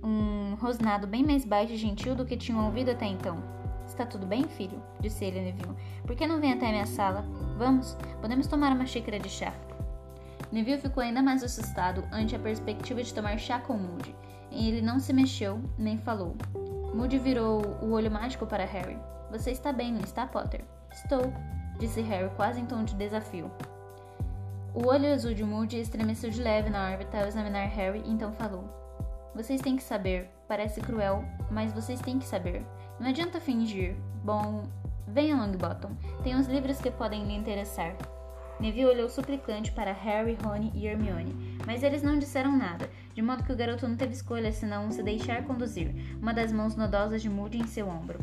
um, 0.04 0.56
rosnado 0.56 1.08
bem 1.08 1.24
mais 1.24 1.46
baixo 1.46 1.74
e 1.74 1.78
gentil 1.78 2.16
do 2.16 2.26
que 2.26 2.36
tinham 2.36 2.66
ouvido 2.66 2.92
até 2.92 3.06
então. 3.06 3.42
Está 3.88 4.06
tudo 4.06 4.26
bem, 4.26 4.44
filho? 4.44 4.82
disse 5.00 5.24
ele 5.26 5.40
a 5.40 5.44
Neville. 5.44 5.76
Por 6.06 6.16
que 6.16 6.28
não 6.28 6.40
vem 6.40 6.54
até 6.54 6.68
a 6.68 6.72
minha 6.72 6.86
sala? 6.86 7.26
Vamos, 7.58 7.98
podemos 8.22 8.48
tomar 8.48 8.74
uma 8.74 8.86
xícara 8.86 9.20
de 9.20 9.30
chá. 9.30 9.54
Neville 10.52 10.82
ficou 10.82 11.02
ainda 11.02 11.22
mais 11.22 11.44
assustado 11.44 12.04
ante 12.12 12.36
a 12.36 12.40
perspectiva 12.40 13.02
de 13.02 13.14
tomar 13.14 13.38
chá 13.38 13.60
com 13.60 13.78
Moody. 13.78 14.14
Ele 14.52 14.82
não 14.82 15.00
se 15.00 15.14
mexeu, 15.14 15.62
nem 15.78 15.98
falou. 15.98 16.36
Moody 16.94 17.18
virou 17.18 17.62
o 17.82 17.92
olho 17.92 18.12
mágico 18.12 18.46
para 18.46 18.66
Harry. 18.66 18.98
Você 19.32 19.52
está 19.52 19.72
bem, 19.72 19.94
não 19.94 20.02
está, 20.02 20.28
Potter? 20.28 20.62
Estou, 20.92 21.34
disse 21.80 22.02
Harry 22.02 22.30
quase 22.36 22.60
em 22.60 22.66
tom 22.66 22.84
de 22.84 22.94
desafio. 22.96 23.50
O 24.74 24.88
olho 24.88 25.14
azul 25.14 25.34
de 25.34 25.42
Moody 25.42 25.80
estremeceu 25.80 26.30
de 26.30 26.42
leve 26.42 26.70
na 26.70 26.92
órbita 26.92 27.18
ao 27.18 27.28
examinar 27.28 27.66
Harry, 27.70 28.04
então 28.06 28.34
falou: 28.34 28.66
Vocês 29.34 29.62
têm 29.62 29.78
que 29.78 29.84
saber. 29.84 30.30
Parece 30.50 30.82
cruel, 30.82 31.24
mas 31.50 31.72
vocês 31.72 32.02
têm 32.02 32.20
que 32.20 32.26
saber. 32.26 32.62
Não 33.00 33.08
adianta 33.08 33.40
fingir. 33.40 33.96
Bom, 34.22 34.64
venha, 35.08 35.38
Longbottom. 35.38 35.96
Tem 36.24 36.36
uns 36.36 36.48
livros 36.48 36.82
que 36.82 36.92
podem 36.92 37.24
lhe 37.24 37.34
interessar. 37.34 37.96
Neville 38.60 38.86
olhou 38.88 39.08
suplicante 39.08 39.72
para 39.72 39.94
Harry, 39.94 40.38
Rony 40.44 40.74
e 40.76 40.86
Hermione, 40.88 41.58
mas 41.66 41.84
eles 41.84 42.04
não 42.04 42.20
disseram 42.20 42.58
nada, 42.58 42.90
de 43.14 43.22
modo 43.22 43.46
que 43.46 43.54
o 43.54 43.56
garoto 43.56 43.88
não 43.88 43.96
teve 43.96 44.14
escolha 44.14 44.52
senão 44.52 44.92
se 44.92 45.02
deixar 45.02 45.46
conduzir, 45.46 45.96
uma 46.22 46.34
das 46.34 46.52
mãos 46.52 46.76
nodosas 46.76 47.22
de 47.22 47.30
Moody 47.30 47.60
em 47.60 47.66
seu 47.66 47.88
ombro. 47.88 48.20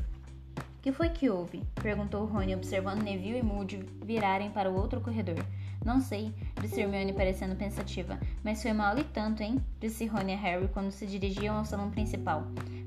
Que 0.89 0.93
foi 0.93 1.11
que 1.11 1.29
houve? 1.29 1.63
perguntou 1.75 2.25
Rony, 2.25 2.55
observando 2.55 3.03
Neville 3.03 3.41
e 3.41 3.43
Moody 3.43 3.85
virarem 4.03 4.51
para 4.51 4.71
o 4.71 4.75
outro 4.75 5.03
corredor. 5.03 5.37
Não 5.85 6.01
sei, 6.01 6.33
disse 6.63 6.81
Hermione 6.81 7.13
parecendo 7.13 7.55
pensativa. 7.55 8.19
Mas 8.43 8.63
foi 8.63 8.73
mal 8.73 8.97
e 8.97 9.05
tanto, 9.05 9.43
hein? 9.43 9.63
disse 9.79 10.07
Rony 10.07 10.33
a 10.33 10.39
Harry 10.39 10.67
quando 10.69 10.91
se 10.91 11.07
dirigiam 11.07 11.59
ao 11.59 11.67
salão 11.67 11.91
principal. 11.91 12.45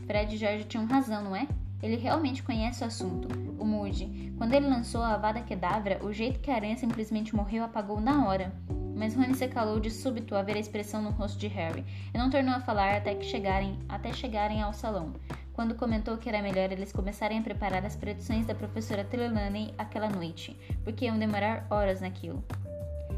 Fred 0.07 0.33
e 0.33 0.37
George 0.39 0.63
tinham 0.63 0.87
razão, 0.87 1.23
não 1.23 1.35
é? 1.35 1.47
Ele 1.83 1.95
realmente 1.95 2.41
conhece 2.41 2.83
o 2.83 2.87
assunto. 2.87 3.27
O 3.59 3.65
Moody. 3.65 4.33
Quando 4.35 4.53
ele 4.53 4.67
lançou 4.67 5.03
a 5.03 5.13
Avada 5.13 5.43
Kedavra, 5.43 6.03
o 6.03 6.11
jeito 6.11 6.39
que 6.39 6.49
a 6.49 6.55
aranha 6.55 6.77
simplesmente 6.77 7.35
morreu 7.35 7.63
apagou 7.63 8.01
na 8.01 8.27
hora. 8.27 8.51
Mas 8.95 9.13
Rony 9.13 9.35
se 9.35 9.47
calou 9.47 9.79
de 9.79 9.91
súbito 9.91 10.35
a 10.35 10.41
ver 10.41 10.57
a 10.57 10.59
expressão 10.59 11.03
no 11.03 11.11
rosto 11.11 11.37
de 11.37 11.47
Harry 11.47 11.85
e 12.11 12.17
não 12.17 12.31
tornou 12.31 12.55
a 12.55 12.61
falar 12.61 12.97
até 12.97 13.13
que 13.13 13.25
chegarem, 13.25 13.77
até 13.87 14.11
chegarem 14.11 14.59
ao 14.59 14.73
salão, 14.73 15.13
quando 15.53 15.75
comentou 15.75 16.17
que 16.17 16.29
era 16.29 16.41
melhor 16.41 16.71
eles 16.71 16.91
começarem 16.91 17.39
a 17.39 17.41
preparar 17.41 17.85
as 17.85 17.95
predições 17.95 18.45
da 18.45 18.55
professora 18.55 19.03
Trelawney 19.03 19.73
aquela 19.77 20.09
noite, 20.09 20.57
porque 20.83 21.05
iam 21.05 21.19
demorar 21.19 21.65
horas 21.69 22.01
naquilo. 22.01 22.43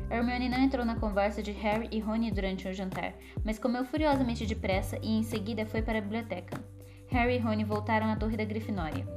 Hermione 0.10 0.50
não 0.50 0.60
entrou 0.60 0.86
na 0.86 0.96
conversa 0.96 1.42
de 1.42 1.52
Harry 1.52 1.88
e 1.92 2.00
Rony 2.00 2.32
durante 2.32 2.68
o 2.68 2.74
jantar, 2.74 3.14
mas 3.44 3.58
comeu 3.58 3.84
furiosamente 3.86 4.46
depressa 4.46 4.98
e 5.02 5.18
em 5.18 5.24
seguida 5.24 5.66
foi 5.66 5.82
para 5.82 5.98
a 5.98 6.02
biblioteca. 6.02 6.60
Harry 7.08 7.36
e 7.36 7.40
Rony 7.40 7.64
voltaram 7.64 8.08
à 8.08 8.16
torre 8.16 8.38
da 8.38 8.46
Grifinória. 8.46 9.08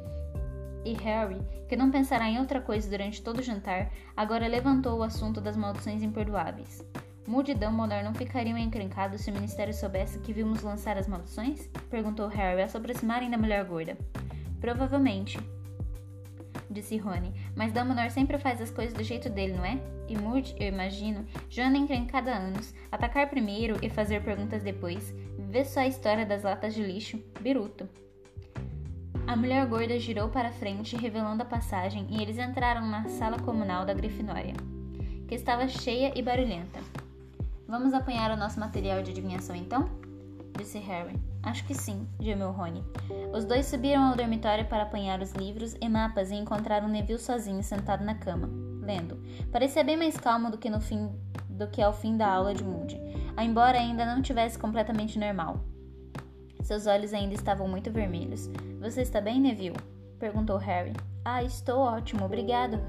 E 0.84 0.92
Harry, 0.94 1.40
que 1.68 1.76
não 1.76 1.90
pensará 1.90 2.28
em 2.28 2.38
outra 2.38 2.60
coisa 2.60 2.88
durante 2.88 3.20
todo 3.20 3.40
o 3.40 3.42
jantar, 3.42 3.90
agora 4.16 4.46
levantou 4.46 4.98
o 4.98 5.02
assunto 5.02 5.40
das 5.40 5.56
maldições 5.56 6.02
imperdoáveis. 6.02 6.84
E 7.26 7.54
Dumbledore 7.54 8.02
não 8.02 8.14
ficariam 8.14 8.56
encrencados 8.56 9.20
se 9.20 9.30
o 9.30 9.34
Ministério 9.34 9.74
soubesse 9.74 10.18
que 10.20 10.32
vimos 10.32 10.62
lançar 10.62 10.96
as 10.96 11.08
maldições? 11.08 11.66
Perguntou 11.90 12.28
Harry 12.28 12.62
ao 12.62 12.68
se 12.68 12.76
aproximarem 12.76 13.30
da 13.30 13.38
mulher 13.38 13.64
gorda. 13.64 13.96
Provavelmente, 14.60 15.38
disse 16.70 16.96
Rony, 16.96 17.32
mas 17.54 17.72
Dumbledore 17.72 18.10
sempre 18.10 18.38
faz 18.38 18.60
as 18.60 18.70
coisas 18.70 18.94
do 18.94 19.02
jeito 19.02 19.28
dele, 19.28 19.54
não 19.54 19.64
é? 19.64 19.78
E 20.08 20.16
Moody, 20.16 20.54
eu 20.58 20.68
imagino, 20.68 21.26
já 21.50 21.68
anda 21.68 21.78
encrencada 21.78 22.32
há 22.32 22.38
anos, 22.38 22.74
atacar 22.92 23.28
primeiro 23.28 23.76
e 23.82 23.90
fazer 23.90 24.22
perguntas 24.22 24.62
depois, 24.62 25.12
Vê 25.38 25.64
só 25.64 25.80
a 25.80 25.86
história 25.86 26.26
das 26.26 26.42
latas 26.42 26.74
de 26.74 26.82
lixo, 26.82 27.18
biruto. 27.40 27.88
A 29.26 29.36
mulher 29.36 29.66
gorda 29.66 29.98
girou 29.98 30.28
para 30.28 30.52
frente, 30.52 30.96
revelando 30.96 31.42
a 31.42 31.46
passagem, 31.46 32.06
e 32.10 32.20
eles 32.20 32.38
entraram 32.38 32.86
na 32.86 33.08
sala 33.08 33.38
comunal 33.38 33.84
da 33.84 33.94
Grifinória, 33.94 34.54
que 35.26 35.34
estava 35.34 35.68
cheia 35.68 36.12
e 36.14 36.22
barulhenta. 36.22 36.78
Vamos 37.68 37.92
apanhar 37.92 38.30
o 38.30 38.36
nosso 38.36 38.60
material 38.60 39.02
de 39.02 39.10
adivinhação 39.10 39.54
então? 39.56 39.88
disse 40.56 40.78
Harry. 40.78 41.20
Acho 41.42 41.64
que 41.66 41.74
sim, 41.74 42.08
gemeu 42.20 42.50
Rony. 42.50 42.82
Os 43.32 43.44
dois 43.44 43.66
subiram 43.66 44.04
ao 44.04 44.16
dormitório 44.16 44.64
para 44.66 44.84
apanhar 44.84 45.20
os 45.20 45.32
livros 45.32 45.76
e 45.80 45.88
mapas 45.88 46.30
e 46.30 46.34
encontraram 46.34 46.88
Neville 46.88 47.18
sozinho 47.18 47.62
sentado 47.62 48.04
na 48.04 48.14
cama, 48.14 48.48
lendo. 48.82 49.20
Parecia 49.52 49.84
bem 49.84 49.96
mais 49.96 50.16
calmo 50.16 50.50
do 50.50 50.58
que 50.58 50.70
no 50.70 50.80
fim 50.80 51.10
do 51.50 51.66
que 51.68 51.80
ao 51.80 51.92
fim 51.92 52.16
da 52.16 52.28
aula 52.28 52.52
de 52.52 52.62
Moody 52.62 53.00
embora 53.44 53.78
ainda 53.78 54.06
não 54.06 54.22
tivesse 54.22 54.58
completamente 54.58 55.18
normal. 55.18 55.60
Seus 56.62 56.86
olhos 56.86 57.12
ainda 57.12 57.34
estavam 57.34 57.68
muito 57.68 57.90
vermelhos. 57.90 58.50
Você 58.80 59.02
está 59.02 59.20
bem, 59.20 59.40
Neville? 59.40 59.76
perguntou 60.18 60.56
Harry. 60.56 60.92
Ah, 61.24 61.42
estou 61.42 61.80
ótimo, 61.80 62.24
obrigado. 62.24 62.80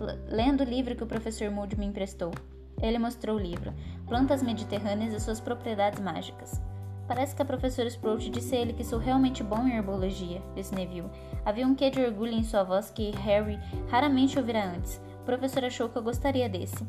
L 0.00 0.18
lendo 0.28 0.62
o 0.62 0.64
livro 0.64 0.96
que 0.96 1.04
o 1.04 1.06
professor 1.06 1.50
Moody 1.50 1.78
me 1.78 1.86
emprestou. 1.86 2.32
Ele 2.80 2.98
mostrou 2.98 3.36
o 3.36 3.40
livro, 3.40 3.72
Plantas 4.06 4.42
Mediterrâneas 4.42 5.14
e 5.14 5.20
suas 5.20 5.40
propriedades 5.40 6.00
mágicas. 6.00 6.60
Parece 7.06 7.36
que 7.36 7.42
a 7.42 7.44
professora 7.44 7.88
Sprout 7.88 8.30
disse 8.30 8.54
a 8.56 8.58
ele 8.58 8.72
que 8.72 8.84
sou 8.84 8.98
realmente 8.98 9.42
bom 9.42 9.66
em 9.66 9.76
herbologia, 9.76 10.40
disse 10.54 10.74
Neville. 10.74 11.10
Havia 11.44 11.66
um 11.66 11.74
quê 11.74 11.90
de 11.90 12.00
orgulho 12.00 12.32
em 12.32 12.42
sua 12.42 12.64
voz 12.64 12.90
que 12.90 13.10
Harry 13.10 13.58
raramente 13.88 14.38
ouvira 14.38 14.64
antes. 14.64 15.00
O 15.20 15.24
professor 15.24 15.64
achou 15.64 15.88
que 15.88 15.96
eu 15.96 16.02
gostaria 16.02 16.48
desse. 16.48 16.86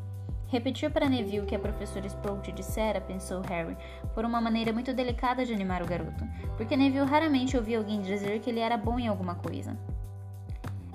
Repetiu 0.48 0.90
para 0.90 1.10
Neville 1.10 1.42
o 1.42 1.46
que 1.46 1.56
a 1.56 1.60
professora 1.60 2.08
Sprout 2.08 2.50
dissera, 2.52 3.02
pensou 3.02 3.42
Harry, 3.42 3.76
por 4.14 4.24
uma 4.24 4.40
maneira 4.40 4.72
muito 4.72 4.94
delicada 4.94 5.46
de 5.46 5.54
animar 5.54 5.82
o 5.82 5.88
garoto, 5.88 6.24
porque 6.56 6.78
Neville 6.78 7.06
raramente 7.06 7.58
ouvia 7.58 7.78
alguém 7.78 8.02
dizer 8.02 8.40
que 8.40 8.50
ele 8.50 8.60
era 8.60 8.78
bom 8.78 8.98
em 8.98 9.08
alguma 9.08 9.36
coisa. 9.36 9.78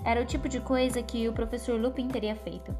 Era 0.03 0.21
o 0.21 0.25
tipo 0.25 0.49
de 0.49 0.59
coisa 0.61 1.03
que 1.03 1.27
o 1.27 1.33
professor 1.33 1.79
Lupin 1.79 2.07
teria 2.07 2.35
feito. 2.35 2.75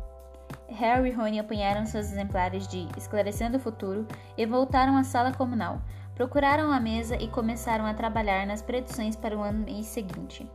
Harry 0.72 1.10
e 1.10 1.14
Rony 1.14 1.40
apanharam 1.40 1.86
seus 1.86 2.12
exemplares 2.12 2.68
de 2.68 2.88
Esclarecendo 2.98 3.58
o 3.58 3.60
Futuro 3.60 4.08
e 4.38 4.46
voltaram 4.46 4.98
à 4.98 5.04
sala 5.04 5.32
comunal. 5.32 5.82
Procuraram 6.16 6.72
a 6.72 6.80
mesa 6.80 7.16
e 7.16 7.28
começaram 7.28 7.86
a 7.86 7.94
trabalhar 7.94 8.46
nas 8.46 8.62
predições 8.62 9.16
para 9.16 9.38
o 9.38 9.42
ano 9.42 9.66
seguinte. 9.84 10.48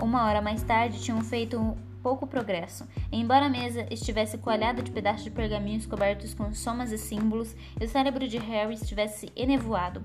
Uma 0.00 0.26
hora 0.26 0.40
mais 0.40 0.62
tarde, 0.62 1.00
tinham 1.00 1.20
feito 1.20 1.76
pouco 2.02 2.26
progresso. 2.26 2.86
Embora 3.10 3.46
a 3.46 3.50
mesa 3.50 3.86
estivesse 3.90 4.38
coalhada 4.38 4.82
de 4.82 4.90
pedaços 4.90 5.24
de 5.24 5.30
pergaminhos 5.30 5.86
cobertos 5.86 6.32
com 6.32 6.52
somas 6.54 6.92
e 6.92 6.98
símbolos, 6.98 7.54
e 7.80 7.84
o 7.84 7.88
cérebro 7.88 8.26
de 8.26 8.38
Harry 8.38 8.74
estivesse 8.74 9.30
enevoado, 9.36 10.02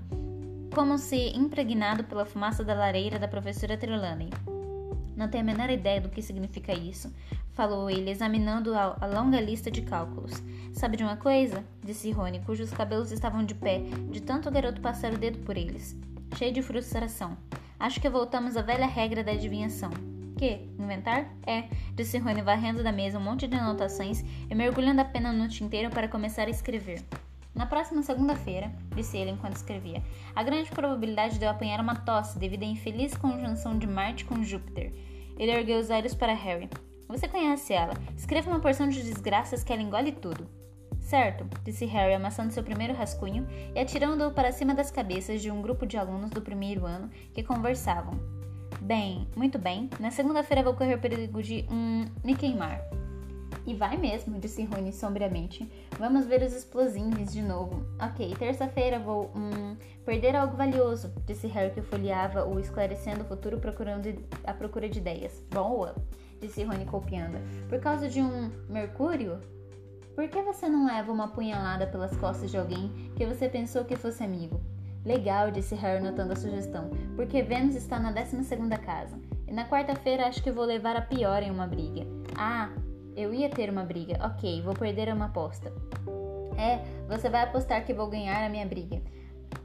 como 0.74 0.98
se 0.98 1.30
impregnado 1.38 2.04
pela 2.04 2.26
fumaça 2.26 2.63
da 2.63 2.74
lareira 2.74 3.19
da 3.19 3.28
professora 3.28 3.78
Trelawney. 3.78 4.30
Não 5.15 5.28
tenho 5.28 5.43
a 5.43 5.45
menor 5.45 5.69
ideia 5.69 6.02
do 6.02 6.10
que 6.10 6.21
significa 6.21 6.73
isso, 6.73 7.13
falou 7.54 7.89
ele, 7.89 8.10
examinando 8.10 8.73
a, 8.73 8.97
a, 8.99 9.06
longa 9.06 9.39
lista 9.39 9.69
de 9.69 9.82
cálculos. 9.82 10.41
Sabe 10.73 10.97
de 10.97 11.04
uma 11.04 11.17
coisa? 11.17 11.63
disse 11.84 12.12
Rony, 12.12 12.39
cujos 12.39 12.71
cabelos 12.71 13.12
estavam 13.12 13.45
de 13.45 13.54
pé, 13.54 13.82
de 14.10 14.21
tanto 14.21 14.49
o 14.49 14.52
garoto 14.52 14.82
passar 14.82 15.13
o 15.13 15.17
dedo 15.17 15.39
por 15.39 15.56
eles. 15.56 15.95
Cheio 16.38 16.52
de 16.52 16.62
frustração. 16.62 17.38
Acho 17.80 18.02
que 18.02 18.10
voltamos 18.10 18.58
à 18.58 18.62
velha 18.62 18.88
regra 18.88 19.23
da 19.23 19.32
adivinhação. 19.32 19.91
Que? 20.38 20.67
Inventar? 20.80 21.28
É, 21.45 21.65
disse 21.95 22.17
Rony, 22.17 22.41
varrendo 22.41 22.84
da 22.84 22.91
mesa 22.91 23.19
um 23.19 23.23
monte 23.23 23.47
de 23.47 23.56
anotações 23.56 24.23
e 24.49 24.56
mergulhando 24.56 25.02
a 25.02 25.06
pena 25.06 25.32
no 25.32 25.47
tinteiro 25.47 25.89
para 25.89 26.08
começar 26.08 26.47
a 26.47 26.52
escrever. 26.52 27.04
Na 27.55 27.67
próxima 27.67 28.01
segunda-feira, 28.01 28.71
disse 28.95 29.17
ele 29.17 29.31
enquanto 29.31 29.57
escrevia, 29.57 30.03
há 30.35 30.41
grande 30.41 30.71
probabilidade 30.71 31.37
de 31.37 31.45
eu 31.45 31.49
apanhar 31.51 31.79
uma 31.79 31.95
tosse 31.95 32.39
devido 32.39 32.63
à 32.63 32.65
infeliz 32.65 33.15
conjunção 33.15 33.77
de 33.77 33.85
Marte 33.85 34.25
com 34.25 34.43
Júpiter. 34.43 34.91
Ele 35.37 35.51
ergueu 35.51 35.79
os 35.79 35.89
olhos 35.89 36.15
para 36.15 36.33
Harry. 36.33 36.69
Você 37.07 37.27
conhece 37.27 37.73
ela. 37.73 37.93
Escreva 38.17 38.49
uma 38.49 38.59
porção 38.59 38.89
de 38.89 39.03
desgraças 39.03 39.63
que 39.63 39.71
ela 39.71 39.81
engole 39.81 40.11
tudo. 40.11 40.47
Certo, 40.99 41.45
disse 41.63 41.85
Harry, 41.85 42.13
amassando 42.13 42.53
seu 42.53 42.63
primeiro 42.63 42.93
rascunho 42.93 43.45
e 43.75 43.79
atirando-o 43.79 44.31
para 44.31 44.51
cima 44.51 44.73
das 44.73 44.89
cabeças 44.89 45.41
de 45.41 45.51
um 45.51 45.61
grupo 45.61 45.85
de 45.85 45.97
alunos 45.97 46.31
do 46.31 46.41
primeiro 46.41 46.85
ano 46.85 47.09
que 47.33 47.43
conversavam. 47.43 48.13
Bem, 48.81 49.27
muito 49.35 49.59
bem. 49.59 49.89
Na 49.99 50.11
segunda-feira 50.11 50.63
vou 50.63 50.73
correr 50.73 50.95
o 50.95 50.99
perigo 50.99 51.43
de 51.43 51.65
um 51.69 52.05
me 52.23 52.35
queimar. 52.35 52.81
E 53.65 53.73
vai 53.73 53.95
mesmo, 53.95 54.39
disse 54.39 54.63
Rony 54.65 54.91
sombriamente. 54.91 55.71
Vamos 55.97 56.26
ver 56.26 56.41
os 56.43 56.54
explosivos 56.54 57.32
de 57.32 57.41
novo. 57.41 57.86
Ok, 58.02 58.36
terça-feira 58.38 58.99
vou 58.99 59.32
hum, 59.36 59.78
perder 60.06 60.36
algo 60.36 60.58
valioso, 60.58 61.13
disse 61.26 61.47
Harry 61.47 61.73
que 61.73 61.82
folheava 61.82 62.45
o 62.45 62.60
esclarecendo 62.60 63.21
o 63.21 63.26
futuro 63.26 63.60
procurando 63.60 64.13
a 64.43 64.54
procura 64.54 64.89
de 64.89 64.99
ideias. 64.99 65.41
Boa, 65.49 65.95
disse 66.41 66.63
Rony 66.63 66.86
copiando. 66.86 67.38
Por 67.69 67.80
causa 67.80 68.10
de 68.10 68.21
um 68.21 68.52
Mercúrio? 68.67 69.39
Por 70.13 70.28
que 70.28 70.41
você 70.41 70.67
não 70.67 70.86
leva 70.86 71.12
uma 71.12 71.30
punhalada 71.30 71.88
pelas 71.88 72.15
costas 72.17 72.52
de 72.52 72.58
alguém 72.58 72.91
que 73.15 73.26
você 73.26 73.47
pensou 73.47 73.86
que 73.86 73.95
fosse 73.95 74.23
amigo? 74.23 74.62
Legal, 75.06 75.52
disse 75.52 75.73
Harry 75.76 76.04
notando 76.04 76.34
a 76.34 76.36
sugestão, 76.36 76.89
porque 77.15 77.41
Vênus 77.41 77.76
está 77.76 77.99
na 77.99 78.12
12 78.12 78.43
segunda 78.43 78.78
casa. 78.78 79.17
E 79.47 79.52
na 79.52 79.67
quarta-feira 79.67 80.28
acho 80.28 80.41
que 80.43 80.52
vou 80.52 80.65
levar 80.65 80.95
a 80.95 81.02
pior 81.02 81.41
em 81.43 81.52
uma 81.52 81.67
briga. 81.67 82.06
Ah, 82.38 82.69
eu 83.15 83.34
ia 83.34 83.49
ter 83.49 83.69
uma 83.69 83.84
briga. 83.84 84.17
Ok, 84.26 84.62
vou 84.62 84.73
perder 84.73 85.13
uma 85.13 85.26
aposta. 85.26 85.71
É, 86.58 86.80
você 87.08 87.30
vai 87.30 87.43
apostar 87.43 87.86
que 87.86 87.93
vou 87.93 88.10
ganhar 88.10 88.43
a 88.43 88.49
minha 88.49 88.65
briga. 88.65 89.02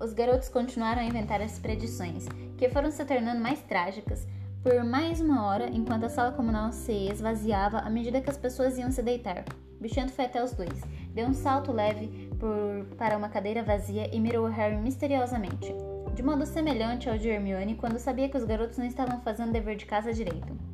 Os 0.01 0.13
garotos 0.13 0.49
continuaram 0.49 1.03
a 1.03 1.05
inventar 1.05 1.41
as 1.41 1.59
predições, 1.59 2.27
que 2.57 2.69
foram 2.69 2.91
se 2.91 3.05
tornando 3.05 3.41
mais 3.41 3.61
trágicas 3.63 4.27
por 4.63 4.85
mais 4.85 5.21
uma 5.21 5.47
hora, 5.47 5.71
enquanto 5.71 6.05
a 6.05 6.09
sala 6.09 6.33
comunal 6.33 6.73
se 6.73 6.93
esvaziava 6.93 7.79
à 7.79 7.89
medida 7.89 8.21
que 8.21 8.29
as 8.29 8.37
pessoas 8.37 8.77
iam 8.77 8.91
se 8.91 9.03
deitar. 9.03 9.45
Bichento 9.81 10.13
foi 10.13 10.25
até 10.25 10.43
os 10.43 10.53
dois, 10.53 10.83
deu 11.15 11.29
um 11.29 11.33
salto 11.33 11.73
leve 11.73 12.29
por, 12.39 12.97
para 12.97 13.17
uma 13.17 13.29
cadeira 13.29 13.63
vazia 13.63 14.13
e 14.13 14.19
mirou 14.19 14.47
Harry 14.49 14.77
misteriosamente, 14.77 15.73
de 16.13 16.23
modo 16.23 16.45
semelhante 16.45 17.09
ao 17.09 17.17
de 17.17 17.29
Hermione 17.29 17.77
quando 17.77 17.99
sabia 17.99 18.29
que 18.29 18.37
os 18.37 18.45
garotos 18.45 18.77
não 18.79 18.87
estavam 18.87 19.21
fazendo 19.21 19.53
dever 19.53 19.77
de 19.77 19.87
casa 19.87 20.13
direito. 20.13 20.68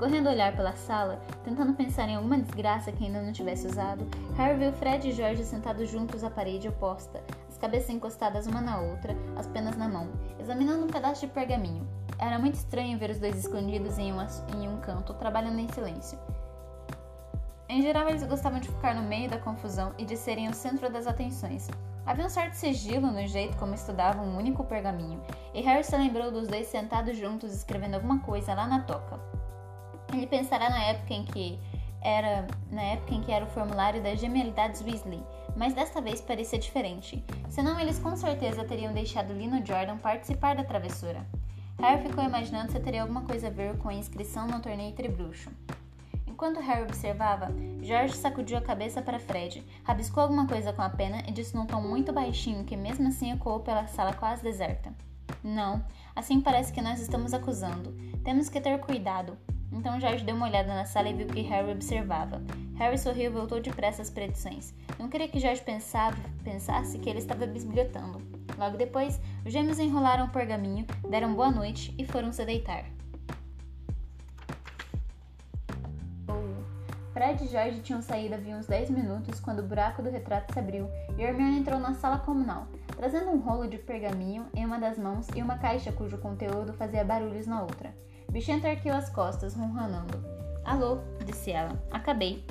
Correndo 0.00 0.28
a 0.28 0.30
olhar 0.30 0.56
pela 0.56 0.72
sala, 0.72 1.20
tentando 1.44 1.74
pensar 1.74 2.08
em 2.08 2.16
alguma 2.16 2.38
desgraça 2.38 2.90
que 2.90 3.04
ainda 3.04 3.20
não 3.20 3.34
tivesse 3.34 3.66
usado, 3.66 4.08
Harry 4.34 4.58
viu 4.58 4.72
Fred 4.72 5.06
e 5.06 5.12
George 5.12 5.44
sentados 5.44 5.90
juntos 5.90 6.24
à 6.24 6.30
parede 6.30 6.70
oposta, 6.70 7.22
as 7.46 7.58
cabeças 7.58 7.90
encostadas 7.90 8.46
uma 8.46 8.62
na 8.62 8.80
outra, 8.80 9.14
as 9.36 9.46
penas 9.46 9.76
na 9.76 9.86
mão, 9.90 10.08
examinando 10.38 10.86
um 10.86 10.88
pedaço 10.88 11.26
de 11.26 11.32
pergaminho. 11.34 11.86
Era 12.18 12.38
muito 12.38 12.54
estranho 12.54 12.98
ver 12.98 13.10
os 13.10 13.18
dois 13.18 13.36
escondidos 13.36 13.98
em 13.98 14.10
um, 14.10 14.26
em 14.56 14.68
um 14.70 14.80
canto, 14.80 15.12
trabalhando 15.12 15.58
em 15.58 15.68
silêncio. 15.68 16.18
Em 17.68 17.82
geral, 17.82 18.08
eles 18.08 18.22
gostavam 18.22 18.58
de 18.58 18.68
ficar 18.68 18.94
no 18.94 19.02
meio 19.02 19.28
da 19.28 19.36
confusão 19.36 19.92
e 19.98 20.06
de 20.06 20.16
serem 20.16 20.48
o 20.48 20.54
centro 20.54 20.90
das 20.90 21.06
atenções. 21.06 21.68
Havia 22.06 22.24
um 22.24 22.30
certo 22.30 22.54
sigilo 22.54 23.08
no 23.08 23.26
jeito 23.26 23.54
como 23.58 23.74
estudavam 23.74 24.24
um 24.24 24.38
único 24.38 24.64
pergaminho, 24.64 25.20
e 25.52 25.60
Harry 25.60 25.84
se 25.84 25.94
lembrou 25.94 26.32
dos 26.32 26.48
dois 26.48 26.68
sentados 26.68 27.18
juntos 27.18 27.52
escrevendo 27.52 27.96
alguma 27.96 28.20
coisa 28.20 28.54
lá 28.54 28.66
na 28.66 28.80
toca. 28.80 29.39
Ele 30.12 30.26
pensará 30.26 30.70
na 30.70 30.82
época 30.84 31.14
em 31.14 31.24
que 31.24 31.58
era 32.02 32.46
na 32.70 32.82
época 32.82 33.14
em 33.14 33.20
que 33.20 33.32
era 33.32 33.44
o 33.44 33.48
formulário 33.48 34.02
das 34.02 34.18
gemelidades 34.18 34.82
Weasley, 34.82 35.22
mas 35.56 35.74
desta 35.74 36.00
vez 36.00 36.20
parecia 36.20 36.58
diferente. 36.58 37.22
Senão 37.48 37.78
eles 37.78 37.98
com 37.98 38.16
certeza 38.16 38.64
teriam 38.64 38.92
deixado 38.92 39.32
Lino 39.32 39.64
Jordan 39.64 39.98
participar 39.98 40.56
da 40.56 40.64
travessura. 40.64 41.26
Harry 41.78 42.02
ficou 42.08 42.24
imaginando 42.24 42.72
se 42.72 42.80
teria 42.80 43.02
alguma 43.02 43.22
coisa 43.22 43.48
a 43.48 43.50
ver 43.50 43.76
com 43.78 43.88
a 43.88 43.94
inscrição 43.94 44.46
no 44.46 44.60
torneio 44.60 44.94
Tribruxo. 44.94 45.50
Enquanto 46.26 46.60
Harry 46.60 46.82
observava, 46.82 47.48
George 47.82 48.16
sacudiu 48.16 48.56
a 48.56 48.62
cabeça 48.62 49.02
para 49.02 49.18
Fred, 49.18 49.62
rabiscou 49.84 50.22
alguma 50.22 50.46
coisa 50.46 50.72
com 50.72 50.80
a 50.80 50.88
pena 50.88 51.22
e 51.26 51.32
disse 51.32 51.54
num 51.54 51.66
tom 51.66 51.82
muito 51.82 52.12
baixinho 52.12 52.64
que 52.64 52.76
mesmo 52.76 53.08
assim 53.08 53.32
ecoou 53.32 53.60
pela 53.60 53.86
sala 53.86 54.14
quase 54.14 54.42
deserta. 54.42 54.90
Não, 55.42 55.84
assim 56.14 56.40
parece 56.40 56.72
que 56.72 56.80
nós 56.80 57.00
estamos 57.00 57.34
acusando. 57.34 57.92
Temos 58.24 58.48
que 58.48 58.60
ter 58.60 58.78
cuidado. 58.80 59.36
Então 59.72 60.00
George 60.00 60.24
deu 60.24 60.34
uma 60.34 60.46
olhada 60.46 60.74
na 60.74 60.84
sala 60.84 61.08
e 61.08 61.14
viu 61.14 61.26
que 61.26 61.42
Harry 61.42 61.70
observava. 61.70 62.42
Harry 62.76 62.98
sorriu 62.98 63.30
e 63.30 63.34
voltou 63.34 63.60
depressa 63.60 64.02
às 64.02 64.10
predições. 64.10 64.74
Não 64.98 65.08
queria 65.08 65.28
que 65.28 65.38
George 65.38 65.62
pensava, 65.62 66.16
pensasse 66.42 66.98
que 66.98 67.08
ele 67.08 67.18
estava 67.18 67.46
bisbilhotando. 67.46 68.20
Logo 68.58 68.76
depois, 68.76 69.20
os 69.44 69.52
gêmeos 69.52 69.78
enrolaram 69.78 70.26
o 70.26 70.30
pergaminho, 70.30 70.86
deram 71.08 71.34
boa 71.34 71.50
noite 71.50 71.94
e 71.98 72.04
foram 72.04 72.32
se 72.32 72.44
deitar. 72.44 72.84
Fred 77.12 77.44
e 77.44 77.48
George 77.48 77.80
tinham 77.80 78.00
saído 78.00 78.34
havia 78.34 78.56
uns 78.56 78.66
10 78.66 78.90
minutos 78.90 79.40
quando 79.40 79.58
o 79.58 79.66
buraco 79.66 80.00
do 80.00 80.10
retrato 80.10 80.52
se 80.52 80.58
abriu 80.58 80.88
e 81.18 81.22
Hermione 81.22 81.58
entrou 81.58 81.78
na 81.78 81.92
sala 81.92 82.18
comunal, 82.18 82.66
trazendo 82.96 83.30
um 83.30 83.38
rolo 83.38 83.68
de 83.68 83.78
pergaminho 83.78 84.46
em 84.54 84.64
uma 84.64 84.78
das 84.78 84.96
mãos 84.96 85.26
e 85.34 85.42
uma 85.42 85.58
caixa 85.58 85.92
cujo 85.92 86.16
conteúdo 86.18 86.72
fazia 86.72 87.04
barulhos 87.04 87.46
na 87.46 87.62
outra. 87.62 87.94
Bichento 88.30 88.66
ergueu 88.66 88.94
as 88.94 89.10
costas, 89.10 89.54
ronronando. 89.54 90.24
Alô, 90.64 90.98
disse 91.26 91.50
ela. 91.50 91.82
Acabei. 91.90 92.44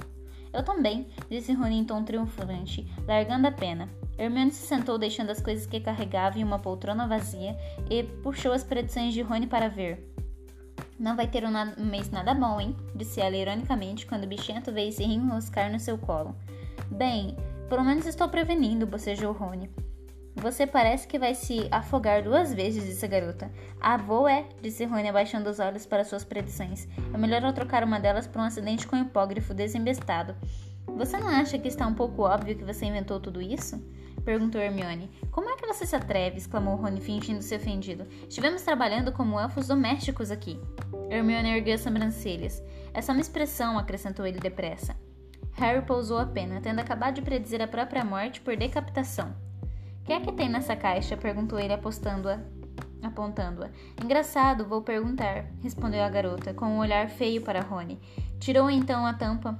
Eu 0.51 0.61
também, 0.61 1.07
disse 1.29 1.53
Rony 1.53 1.77
em 1.77 1.85
tom 1.85 2.03
triunfante, 2.03 2.85
largando 3.07 3.47
a 3.47 3.51
pena. 3.51 3.87
Hermione 4.17 4.51
se 4.51 4.67
sentou, 4.67 4.97
deixando 4.97 5.29
as 5.29 5.39
coisas 5.39 5.65
que 5.65 5.79
carregava 5.79 6.37
em 6.37 6.43
uma 6.43 6.59
poltrona 6.59 7.07
vazia, 7.07 7.55
e 7.89 8.03
puxou 8.03 8.51
as 8.51 8.63
predições 8.63 9.13
de 9.13 9.21
Rony 9.21 9.47
para 9.47 9.69
ver. 9.69 10.13
Não 10.99 11.15
vai 11.15 11.27
ter 11.27 11.45
um, 11.45 11.51
na 11.51 11.73
um 11.77 11.85
mês 11.85 12.09
nada 12.09 12.33
bom, 12.33 12.59
hein? 12.59 12.75
disse 12.93 13.21
ela 13.21 13.37
ironicamente 13.37 14.05
quando 14.05 14.25
o 14.25 14.27
bichento 14.27 14.73
veio 14.73 14.91
se 14.91 15.03
enroscar 15.03 15.71
no 15.71 15.79
seu 15.79 15.97
colo. 15.97 16.35
Bem, 16.91 17.37
pelo 17.69 17.85
menos 17.85 18.05
estou 18.05 18.27
prevenindo, 18.27 18.85
bocejou 18.85 19.31
Rony. 19.31 19.69
Você 20.35 20.65
parece 20.65 21.07
que 21.07 21.19
vai 21.19 21.35
se 21.35 21.67
afogar 21.71 22.23
duas 22.23 22.53
vezes, 22.53 22.85
disse 22.85 23.03
a 23.03 23.09
garota. 23.09 23.51
Ah, 23.79 23.97
vou 23.97 24.27
é, 24.27 24.45
disse 24.61 24.85
Rony 24.85 25.09
abaixando 25.09 25.49
os 25.49 25.59
olhos 25.59 25.85
para 25.85 26.05
suas 26.05 26.23
predições. 26.23 26.87
É 27.13 27.17
melhor 27.17 27.43
eu 27.43 27.51
trocar 27.51 27.83
uma 27.83 27.99
delas 27.99 28.25
por 28.25 28.39
um 28.39 28.45
acidente 28.45 28.87
com 28.87 28.95
um 28.95 29.01
hipógrafo 29.01 29.53
desembestado. 29.53 30.35
Você 30.87 31.17
não 31.17 31.27
acha 31.27 31.57
que 31.57 31.67
está 31.67 31.85
um 31.85 31.93
pouco 31.93 32.21
óbvio 32.23 32.55
que 32.55 32.63
você 32.63 32.85
inventou 32.85 33.19
tudo 33.19 33.41
isso? 33.41 33.83
Perguntou 34.23 34.61
Hermione. 34.61 35.09
Como 35.31 35.49
é 35.49 35.57
que 35.57 35.67
você 35.67 35.85
se 35.85 35.95
atreve? 35.95 36.37
exclamou 36.37 36.75
Rony, 36.75 37.01
fingindo-se 37.01 37.55
ofendido. 37.55 38.07
Estivemos 38.27 38.61
trabalhando 38.61 39.11
como 39.11 39.39
elfos 39.39 39.67
domésticos 39.67 40.31
aqui. 40.31 40.59
Hermione 41.09 41.49
ergueu 41.49 41.75
as 41.75 41.81
sobrancelhas. 41.81 42.63
É 42.93 43.01
só 43.01 43.11
uma 43.11 43.21
expressão, 43.21 43.77
acrescentou 43.77 44.25
ele 44.25 44.39
depressa. 44.39 44.95
Harry 45.53 45.85
pousou 45.85 46.17
a 46.17 46.25
pena, 46.25 46.61
tendo 46.61 46.79
acabado 46.79 47.15
de 47.15 47.21
predizer 47.21 47.61
a 47.61 47.67
própria 47.67 48.05
morte 48.05 48.39
por 48.39 48.55
decapitação 48.55 49.48
que 50.09 50.13
é 50.13 50.19
que 50.19 50.31
tem 50.31 50.49
nessa 50.49 50.75
caixa? 50.75 51.15
perguntou 51.15 51.59
ele 51.59 51.71
apostando-a. 51.71 52.39
Apontando-a. 53.03 53.69
Engraçado, 54.03 54.65
vou 54.65 54.81
perguntar, 54.81 55.45
respondeu 55.61 56.03
a 56.03 56.09
garota, 56.09 56.51
com 56.51 56.65
um 56.65 56.79
olhar 56.79 57.07
feio 57.09 57.43
para 57.43 57.61
Rony. 57.61 58.01
Tirou 58.39 58.71
então 58.71 59.05
a 59.05 59.13
tampa. 59.13 59.59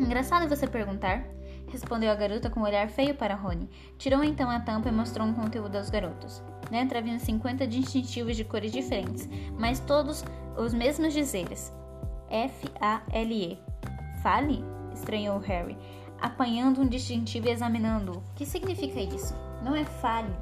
Engraçado 0.00 0.48
você 0.48 0.66
perguntar, 0.66 1.24
respondeu 1.68 2.10
a 2.10 2.16
garota 2.16 2.50
com 2.50 2.58
um 2.58 2.64
olhar 2.64 2.88
feio 2.88 3.14
para 3.14 3.36
Rony. 3.36 3.70
Tirou 3.96 4.24
então 4.24 4.50
a 4.50 4.58
tampa 4.58 4.88
e 4.88 4.92
mostrou 4.92 5.24
um 5.24 5.32
conteúdo 5.32 5.76
aos 5.76 5.88
garotos. 5.88 6.42
Dentro 6.68 6.98
haviam 6.98 7.20
50 7.20 7.64
distintivos 7.64 8.36
de 8.36 8.42
cores 8.42 8.72
diferentes, 8.72 9.28
mas 9.56 9.78
todos 9.78 10.24
os 10.58 10.74
mesmos 10.74 11.14
dizeres. 11.14 11.72
F-A-L-E. 12.28 13.56
Fale? 14.20 14.64
estranhou 14.92 15.38
Harry 15.38 15.76
apanhando 16.24 16.80
um 16.80 16.86
distintivo 16.86 17.48
e 17.48 17.50
examinando-o. 17.50 18.16
O 18.16 18.22
que 18.34 18.46
significa 18.46 18.98
isso? 18.98 19.34
Não 19.62 19.76
é 19.76 19.84
fale, 19.84 20.34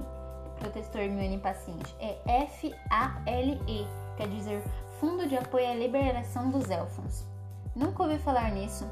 protestou 0.60 1.00
Hermione 1.00 1.34
impaciente. 1.34 1.92
É 1.98 2.18
F-A-L-E, 2.44 3.84
quer 4.16 4.28
dizer 4.28 4.62
Fundo 5.00 5.26
de 5.26 5.36
Apoio 5.36 5.68
à 5.68 5.74
Liberação 5.74 6.52
dos 6.52 6.70
Elfos. 6.70 7.26
Nunca 7.74 8.04
ouvi 8.04 8.16
falar 8.18 8.52
nisso. 8.52 8.88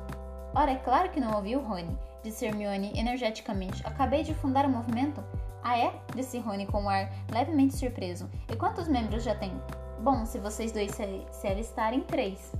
Ora, 0.52 0.72
é 0.72 0.76
claro 0.76 1.10
que 1.10 1.20
não 1.20 1.36
ouviu, 1.36 1.60
Rony, 1.60 1.96
disse 2.24 2.44
Hermione 2.44 2.90
energeticamente. 2.98 3.86
Acabei 3.86 4.24
de 4.24 4.34
fundar 4.34 4.66
o 4.66 4.68
movimento. 4.68 5.22
Ah, 5.62 5.78
é? 5.78 5.94
disse 6.16 6.40
Rony 6.40 6.66
com 6.66 6.82
um 6.82 6.88
ar 6.88 7.08
levemente 7.32 7.76
surpreso. 7.76 8.28
E 8.48 8.56
quantos 8.56 8.88
membros 8.88 9.22
já 9.22 9.36
tem? 9.36 9.52
Bom, 10.00 10.26
se 10.26 10.40
vocês 10.40 10.72
dois 10.72 10.90
se, 10.90 11.24
se 11.30 11.46
alistarem, 11.46 12.00
três. 12.00 12.52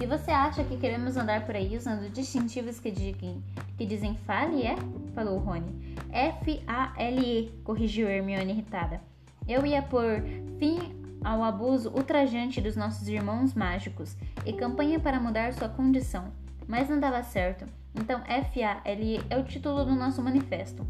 E 0.00 0.06
você 0.06 0.30
acha 0.30 0.62
que 0.62 0.76
queremos 0.76 1.16
andar 1.16 1.44
por 1.44 1.56
aí 1.56 1.76
usando 1.76 2.08
distintivos 2.10 2.78
que, 2.78 2.90
digam, 2.90 3.42
que 3.76 3.84
dizem 3.84 4.14
fale, 4.14 4.62
é? 4.62 4.76
Falou 5.12 5.38
Rony. 5.38 5.96
F-A-L-E, 6.12 7.52
corrigiu 7.64 8.08
Hermione 8.08 8.52
irritada. 8.52 9.00
Eu 9.48 9.66
ia 9.66 9.82
pôr 9.82 10.22
fim 10.58 10.78
ao 11.24 11.42
abuso 11.42 11.90
ultrajante 11.90 12.60
dos 12.60 12.76
nossos 12.76 13.08
irmãos 13.08 13.54
mágicos 13.54 14.16
e 14.46 14.52
campanha 14.52 15.00
para 15.00 15.18
mudar 15.18 15.52
sua 15.52 15.68
condição, 15.68 16.32
mas 16.68 16.88
não 16.88 17.00
dava 17.00 17.22
certo. 17.24 17.66
Então 17.92 18.22
F-A-L-E 18.24 19.20
é 19.28 19.36
o 19.36 19.42
título 19.42 19.84
do 19.84 19.96
nosso 19.96 20.22
manifesto. 20.22 20.86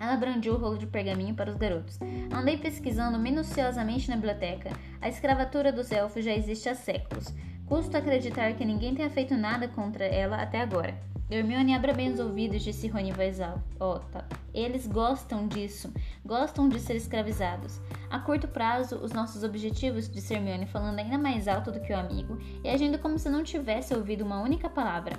Ela 0.00 0.16
brandiu 0.16 0.54
o 0.54 0.56
rolo 0.56 0.78
de 0.78 0.86
pergaminho 0.86 1.34
para 1.34 1.50
os 1.50 1.56
garotos. 1.56 1.98
Andei 2.34 2.56
pesquisando 2.56 3.18
minuciosamente 3.18 4.08
na 4.08 4.16
biblioteca. 4.16 4.70
A 5.00 5.08
escravatura 5.08 5.70
dos 5.70 5.92
elfos 5.92 6.24
já 6.24 6.32
existe 6.32 6.68
há 6.68 6.74
séculos. 6.74 7.32
Custo 7.72 7.96
acreditar 7.96 8.52
que 8.52 8.66
ninguém 8.66 8.94
tenha 8.94 9.08
feito 9.08 9.34
nada 9.34 9.66
contra 9.66 10.04
ela 10.04 10.36
até 10.36 10.60
agora. 10.60 10.94
Hermione 11.30 11.74
abra 11.74 11.94
bem 11.94 12.12
os 12.12 12.20
ouvidos, 12.20 12.62
disse 12.62 12.86
Rony 12.86 13.08
em 13.08 13.12
voz 13.14 13.40
alta. 13.40 14.28
Eles 14.52 14.86
gostam 14.86 15.48
disso, 15.48 15.90
gostam 16.22 16.68
de 16.68 16.78
ser 16.78 16.96
escravizados. 16.96 17.80
A 18.10 18.18
curto 18.18 18.46
prazo, 18.46 18.96
os 18.96 19.10
nossos 19.12 19.42
objetivos, 19.42 20.06
disse 20.06 20.34
Hermione, 20.34 20.66
falando 20.66 20.98
ainda 20.98 21.16
mais 21.16 21.48
alto 21.48 21.72
do 21.72 21.80
que 21.80 21.94
o 21.94 21.98
amigo 21.98 22.36
e 22.62 22.68
agindo 22.68 22.98
como 22.98 23.18
se 23.18 23.30
não 23.30 23.42
tivesse 23.42 23.94
ouvido 23.94 24.22
uma 24.22 24.42
única 24.42 24.68
palavra 24.68 25.18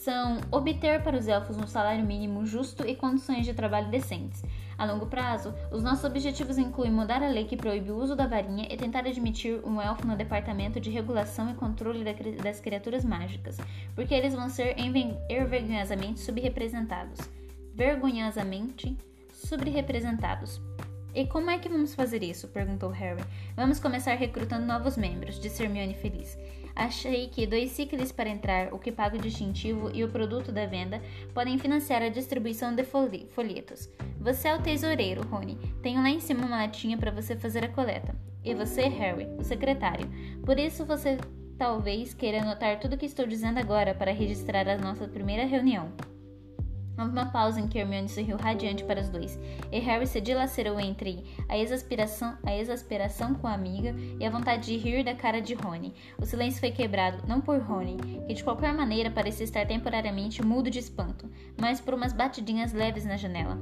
são 0.00 0.38
obter 0.50 1.02
para 1.02 1.16
os 1.16 1.28
elfos 1.28 1.58
um 1.58 1.66
salário 1.66 2.04
mínimo 2.04 2.46
justo 2.46 2.86
e 2.86 2.96
condições 2.96 3.44
de 3.44 3.52
trabalho 3.52 3.90
decentes. 3.90 4.42
A 4.80 4.86
longo 4.86 5.04
prazo, 5.04 5.52
os 5.70 5.82
nossos 5.82 6.04
objetivos 6.04 6.56
incluem 6.56 6.90
mudar 6.90 7.22
a 7.22 7.28
lei 7.28 7.44
que 7.44 7.54
proíbe 7.54 7.90
o 7.90 7.98
uso 7.98 8.16
da 8.16 8.26
varinha 8.26 8.66
e 8.70 8.78
tentar 8.78 9.00
admitir 9.00 9.60
um 9.62 9.78
elfo 9.78 10.06
no 10.06 10.16
departamento 10.16 10.80
de 10.80 10.88
regulação 10.88 11.50
e 11.50 11.54
controle 11.54 12.02
das 12.42 12.60
criaturas 12.60 13.04
mágicas, 13.04 13.58
porque 13.94 14.14
eles 14.14 14.32
vão 14.32 14.48
ser 14.48 14.74
envergonhosamente 14.80 16.20
subrepresentados. 16.20 17.18
Vergonhosamente 17.74 18.96
subrepresentados. 19.34 20.58
E 21.14 21.26
como 21.26 21.50
é 21.50 21.58
que 21.58 21.68
vamos 21.68 21.94
fazer 21.94 22.22
isso? 22.22 22.48
perguntou 22.48 22.90
Harry. 22.90 23.22
Vamos 23.56 23.80
começar 23.80 24.14
recrutando 24.14 24.66
novos 24.66 24.96
membros, 24.96 25.40
disse 25.40 25.62
Hermione 25.62 25.94
feliz. 25.94 26.38
Achei 26.74 27.28
que 27.28 27.46
dois 27.46 27.72
ciclos 27.72 28.12
para 28.12 28.30
entrar, 28.30 28.72
o 28.72 28.78
que 28.78 28.92
paga 28.92 29.18
o 29.18 29.20
distintivo 29.20 29.90
e 29.92 30.04
o 30.04 30.08
produto 30.08 30.52
da 30.52 30.66
venda 30.66 31.02
podem 31.34 31.58
financiar 31.58 32.02
a 32.02 32.08
distribuição 32.08 32.74
de 32.74 32.84
folhetos. 32.84 33.88
Você 34.20 34.48
é 34.48 34.54
o 34.54 34.62
tesoureiro, 34.62 35.26
Rony. 35.26 35.58
Tenho 35.82 36.02
lá 36.02 36.10
em 36.10 36.20
cima 36.20 36.46
uma 36.46 36.56
latinha 36.56 36.96
para 36.96 37.10
você 37.10 37.36
fazer 37.36 37.64
a 37.64 37.68
coleta. 37.68 38.14
E 38.44 38.54
você, 38.54 38.82
Harry, 38.88 39.26
o 39.38 39.44
secretário. 39.44 40.08
Por 40.44 40.58
isso 40.58 40.84
você 40.84 41.18
talvez 41.58 42.14
queira 42.14 42.40
anotar 42.40 42.80
tudo 42.80 42.94
o 42.94 42.96
que 42.96 43.04
estou 43.04 43.26
dizendo 43.26 43.58
agora 43.58 43.94
para 43.94 44.12
registrar 44.12 44.66
a 44.66 44.78
nossa 44.78 45.06
primeira 45.06 45.44
reunião. 45.44 45.92
Houve 47.00 47.12
uma 47.12 47.24
pausa 47.24 47.58
em 47.58 47.66
que 47.66 47.78
Hermione 47.78 48.10
sorriu 48.10 48.36
radiante 48.36 48.84
para 48.84 49.00
os 49.00 49.08
dois, 49.08 49.40
e 49.72 49.78
Harry 49.78 50.06
se 50.06 50.20
dilacerou 50.20 50.78
entre 50.78 51.24
a 51.48 51.56
exasperação, 51.56 52.36
a 52.44 52.54
exasperação 52.54 53.34
com 53.34 53.46
a 53.46 53.54
amiga 53.54 53.94
e 54.18 54.26
a 54.26 54.28
vontade 54.28 54.66
de 54.66 54.76
rir 54.76 55.02
da 55.02 55.14
cara 55.14 55.40
de 55.40 55.54
Rony. 55.54 55.94
O 56.18 56.26
silêncio 56.26 56.60
foi 56.60 56.70
quebrado, 56.70 57.26
não 57.26 57.40
por 57.40 57.58
Rony, 57.58 57.96
que 58.26 58.34
de 58.34 58.44
qualquer 58.44 58.74
maneira 58.74 59.10
parecia 59.10 59.44
estar 59.44 59.66
temporariamente 59.66 60.44
mudo 60.44 60.68
de 60.68 60.78
espanto, 60.78 61.26
mas 61.58 61.80
por 61.80 61.94
umas 61.94 62.12
batidinhas 62.12 62.74
leves 62.74 63.06
na 63.06 63.16
janela. 63.16 63.58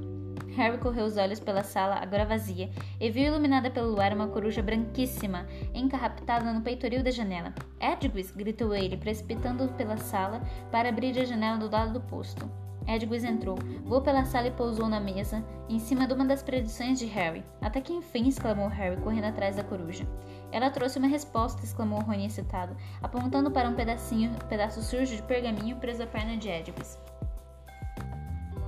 Harry 0.57 0.79
correu 0.79 1.05
os 1.05 1.16
olhos 1.16 1.38
pela 1.38 1.62
sala, 1.62 1.94
agora 2.03 2.27
vazia, 2.27 2.68
e 2.98 3.09
viu 3.09 3.27
iluminada 3.27 3.70
pelo 3.70 3.92
luar 3.92 4.12
uma 4.12 4.27
coruja 4.27 4.61
branquíssima, 4.61 5.46
encarraptada 5.72 6.53
no 6.53 6.62
peitoril 6.62 7.05
da 7.05 7.12
janela. 7.12 7.55
Edwis! 7.81 8.33
gritou 8.33 8.74
ele, 8.74 8.96
precipitando 8.96 9.68
pela 9.74 9.96
sala 9.96 10.42
para 10.72 10.88
abrir 10.88 11.16
a 11.20 11.24
janela 11.24 11.57
do 11.57 11.70
lado 11.70 11.92
do 11.92 12.01
posto. 12.01 12.67
Edwis 12.88 13.22
entrou, 13.22 13.59
voou 13.85 14.01
pela 14.01 14.24
sala 14.24 14.46
e 14.46 14.51
pousou 14.51 14.88
na 14.88 14.98
mesa, 14.98 15.44
em 15.68 15.79
cima 15.79 16.07
de 16.07 16.14
uma 16.14 16.24
das 16.24 16.42
predições 16.42 16.98
de 16.98 17.05
Harry. 17.05 17.44
Até 17.61 17.83
que 17.83 17.92
enfim, 17.92 18.27
exclamou 18.27 18.66
Harry, 18.66 18.96
correndo 19.03 19.27
atrás 19.27 19.57
da 19.57 19.62
coruja. 19.62 20.07
Ela 20.51 20.70
trouxe 20.70 20.98
uma 20.98 21.07
resposta, 21.07 21.62
exclamou 21.62 22.01
Rony 22.01 22.24
excitado, 22.24 22.74
apontando 23.03 23.51
para 23.51 23.68
um 23.68 23.74
pedacinho, 23.74 24.35
pedaço 24.48 24.83
sujo 24.83 25.14
de 25.14 25.22
pergaminho 25.22 25.77
preso 25.77 26.03
à 26.03 26.07
perna 26.07 26.38
de 26.38 26.48
Edwis. 26.48 26.98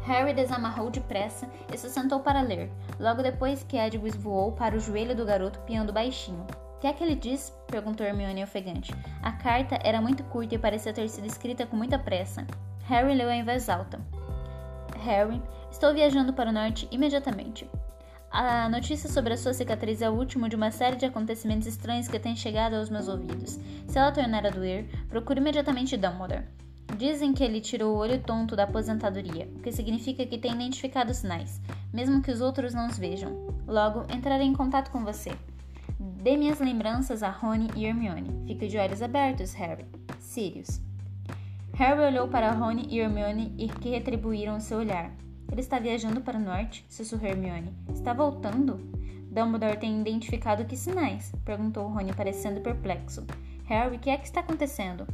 Harry 0.03 0.35
desamarrou 0.35 0.91
depressa 0.91 1.49
e 1.73 1.79
se 1.79 1.89
sentou 1.89 2.21
para 2.21 2.43
ler, 2.43 2.71
logo 2.99 3.23
depois 3.23 3.63
que 3.63 3.79
Edwis 3.79 4.17
voou 4.17 4.53
para 4.53 4.77
o 4.77 4.81
joelho 4.81 5.17
do 5.17 5.25
garoto 5.25 5.61
piando 5.61 5.95
baixinho. 5.95 6.47
O 6.77 6.81
que 6.81 6.87
é 6.87 6.93
que 6.93 7.03
ele 7.03 7.15
diz? 7.15 7.55
perguntou 7.67 8.07
Hermione 8.07 8.43
ofegante. 8.43 8.93
A 9.23 9.33
carta 9.33 9.79
era 9.83 10.01
muito 10.01 10.25
curta 10.25 10.55
e 10.55 10.59
parecia 10.59 10.93
ter 10.93 11.09
sido 11.09 11.27
escrita 11.27 11.67
com 11.67 11.77
muita 11.77 11.99
pressa. 11.99 12.47
Harry 12.91 13.15
leu 13.15 13.31
em 13.31 13.45
voz 13.45 13.69
alta. 13.69 14.01
Harry, 15.05 15.41
estou 15.71 15.95
viajando 15.95 16.33
para 16.33 16.51
o 16.51 16.53
norte 16.53 16.89
imediatamente. 16.91 17.71
A 18.33 18.69
notícia 18.69 19.09
sobre 19.09 19.33
a 19.33 19.37
sua 19.37 19.55
cicatriz 19.55 20.03
é 20.03 20.11
o 20.11 20.13
último 20.15 20.49
de 20.49 20.57
uma 20.57 20.73
série 20.73 20.97
de 20.97 21.07
acontecimentos 21.07 21.69
estranhos 21.69 22.09
que 22.09 22.19
tem 22.19 22.35
chegado 22.35 22.75
aos 22.75 22.91
meus 22.91 23.07
ouvidos. 23.07 23.61
Se 23.87 23.97
ela 23.97 24.11
tornar 24.11 24.45
a 24.45 24.51
doer, 24.51 24.89
procure 25.09 25.39
imediatamente 25.39 25.97
Dumbledore. 25.97 26.49
Dizem 26.99 27.33
que 27.33 27.45
ele 27.45 27.61
tirou 27.61 27.95
o 27.95 27.99
olho 27.99 28.21
tonto 28.21 28.57
da 28.57 28.65
aposentadoria, 28.65 29.49
o 29.55 29.61
que 29.61 29.71
significa 29.71 30.27
que 30.27 30.37
tem 30.37 30.53
identificado 30.53 31.15
sinais, 31.15 31.61
mesmo 31.93 32.21
que 32.21 32.33
os 32.33 32.41
outros 32.41 32.75
não 32.75 32.89
os 32.89 32.99
vejam. 32.99 33.47
Logo, 33.69 34.05
entrarei 34.13 34.49
em 34.49 34.53
contato 34.53 34.91
com 34.91 35.05
você. 35.05 35.31
Dê 35.97 36.37
minhas 36.37 36.59
lembranças 36.59 37.23
a 37.23 37.31
Rony 37.31 37.69
e 37.77 37.87
Hermione. 37.87 38.49
Fique 38.49 38.67
de 38.67 38.79
olhos 38.79 39.01
abertos, 39.01 39.53
Harry. 39.53 39.87
Sirius. 40.19 40.90
Harry 41.81 42.01
olhou 42.03 42.29
para 42.29 42.53
Rony 42.53 42.87
e 42.91 43.01
Hermione 43.01 43.55
e 43.57 43.67
que 43.67 43.89
retribuíram 43.89 44.61
seu 44.61 44.81
olhar. 44.81 45.11
Ele 45.51 45.63
está 45.63 45.79
viajando 45.79 46.21
para 46.21 46.37
o 46.37 46.43
norte? 46.43 46.85
sussurrou 46.91 47.31
Hermione. 47.31 47.75
Está 47.91 48.13
voltando? 48.13 48.77
Dumbledore 49.31 49.79
tem 49.79 49.99
identificado 49.99 50.67
que 50.67 50.77
sinais? 50.77 51.33
perguntou 51.43 51.89
Rony, 51.89 52.13
parecendo 52.13 52.61
perplexo. 52.61 53.27
Harry, 53.65 53.97
o 53.97 53.99
que 53.99 54.11
é 54.11 54.19
que 54.19 54.27
está 54.27 54.41
acontecendo? 54.41 55.07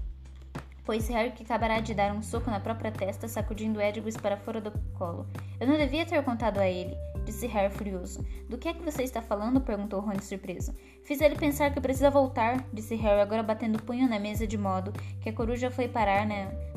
Pois 0.84 1.06
Harry 1.06 1.30
que 1.30 1.44
acabará 1.44 1.78
de 1.78 1.94
dar 1.94 2.12
um 2.12 2.20
soco 2.20 2.50
na 2.50 2.58
própria 2.58 2.90
testa, 2.90 3.28
sacudindo 3.28 3.80
Edwis 3.80 4.16
para 4.16 4.36
fora 4.36 4.60
do 4.60 4.72
colo. 4.98 5.24
Eu 5.60 5.68
não 5.68 5.76
devia 5.76 6.04
ter 6.04 6.20
contado 6.24 6.58
a 6.58 6.68
ele 6.68 6.96
disse 7.26 7.46
Harry 7.48 7.74
furioso. 7.74 8.24
Do 8.48 8.56
que 8.56 8.68
é 8.68 8.72
que 8.72 8.82
você 8.82 9.02
está 9.02 9.20
falando? 9.20 9.60
perguntou 9.60 10.00
Rony 10.00 10.22
surpreso. 10.22 10.72
Fiz 11.04 11.20
ele 11.20 11.36
pensar 11.36 11.74
que 11.74 11.80
precisa 11.80 12.08
voltar, 12.08 12.64
disse 12.72 12.94
Harry, 12.94 13.20
agora 13.20 13.42
batendo 13.42 13.76
o 13.76 13.82
punho 13.82 14.08
na 14.08 14.18
mesa 14.18 14.46
de 14.46 14.56
modo 14.56 14.92
que 15.20 15.28
a 15.28 15.32
coruja 15.32 15.70
foi 15.70 15.88
parar 15.88 16.26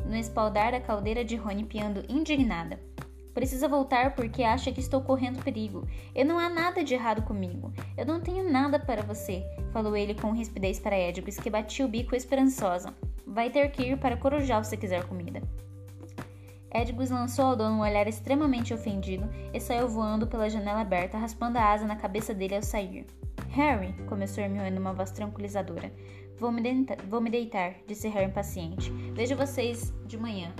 no 0.05 0.15
espaldar 0.15 0.71
da 0.71 0.81
caldeira 0.81 1.23
de 1.23 1.35
Rony, 1.35 1.63
piando 1.63 2.03
indignada. 2.09 2.79
Precisa 3.33 3.67
voltar 3.67 4.15
porque 4.15 4.43
acha 4.43 4.71
que 4.71 4.79
estou 4.79 5.01
correndo 5.01 5.43
perigo. 5.43 5.87
E 6.13 6.23
não 6.23 6.37
há 6.37 6.49
nada 6.49 6.83
de 6.83 6.93
errado 6.93 7.21
comigo. 7.21 7.71
Eu 7.95 8.05
não 8.05 8.19
tenho 8.19 8.51
nada 8.51 8.79
para 8.79 9.03
você, 9.03 9.45
falou 9.71 9.95
ele 9.95 10.15
com 10.15 10.31
rispidez 10.31 10.79
para 10.79 10.99
Edwis, 10.99 11.39
que 11.39 11.49
batia 11.49 11.85
o 11.85 11.89
bico 11.89 12.15
esperançosa. 12.15 12.93
Vai 13.25 13.49
ter 13.49 13.69
que 13.71 13.83
ir 13.83 13.97
para 13.97 14.17
Corujal 14.17 14.63
se 14.63 14.75
quiser 14.75 15.05
comida. 15.05 15.41
Edgus 16.71 17.09
lançou 17.09 17.45
ao 17.45 17.55
dono 17.55 17.77
um 17.77 17.81
olhar 17.81 18.07
extremamente 18.07 18.73
ofendido 18.73 19.27
e 19.53 19.59
saiu 19.59 19.87
voando 19.87 20.27
pela 20.27 20.49
janela 20.49 20.81
aberta, 20.81 21.17
raspando 21.17 21.57
a 21.57 21.71
asa 21.71 21.85
na 21.85 21.95
cabeça 21.95 22.33
dele 22.33 22.55
ao 22.55 22.61
sair. 22.61 23.05
Harry, 23.49 23.93
começou 24.07 24.43
Hermione 24.43 24.69
numa 24.69 24.93
voz 24.93 25.11
tranquilizadora. 25.11 25.91
Vou 26.37 26.51
me, 26.51 26.61
deitar, 26.61 26.97
vou 27.07 27.19
me 27.19 27.29
deitar, 27.29 27.73
disse 27.87 28.07
Harry 28.07 28.27
impaciente. 28.27 28.91
Vejo 29.13 29.35
vocês 29.35 29.93
de 30.05 30.17
manhã. 30.17 30.53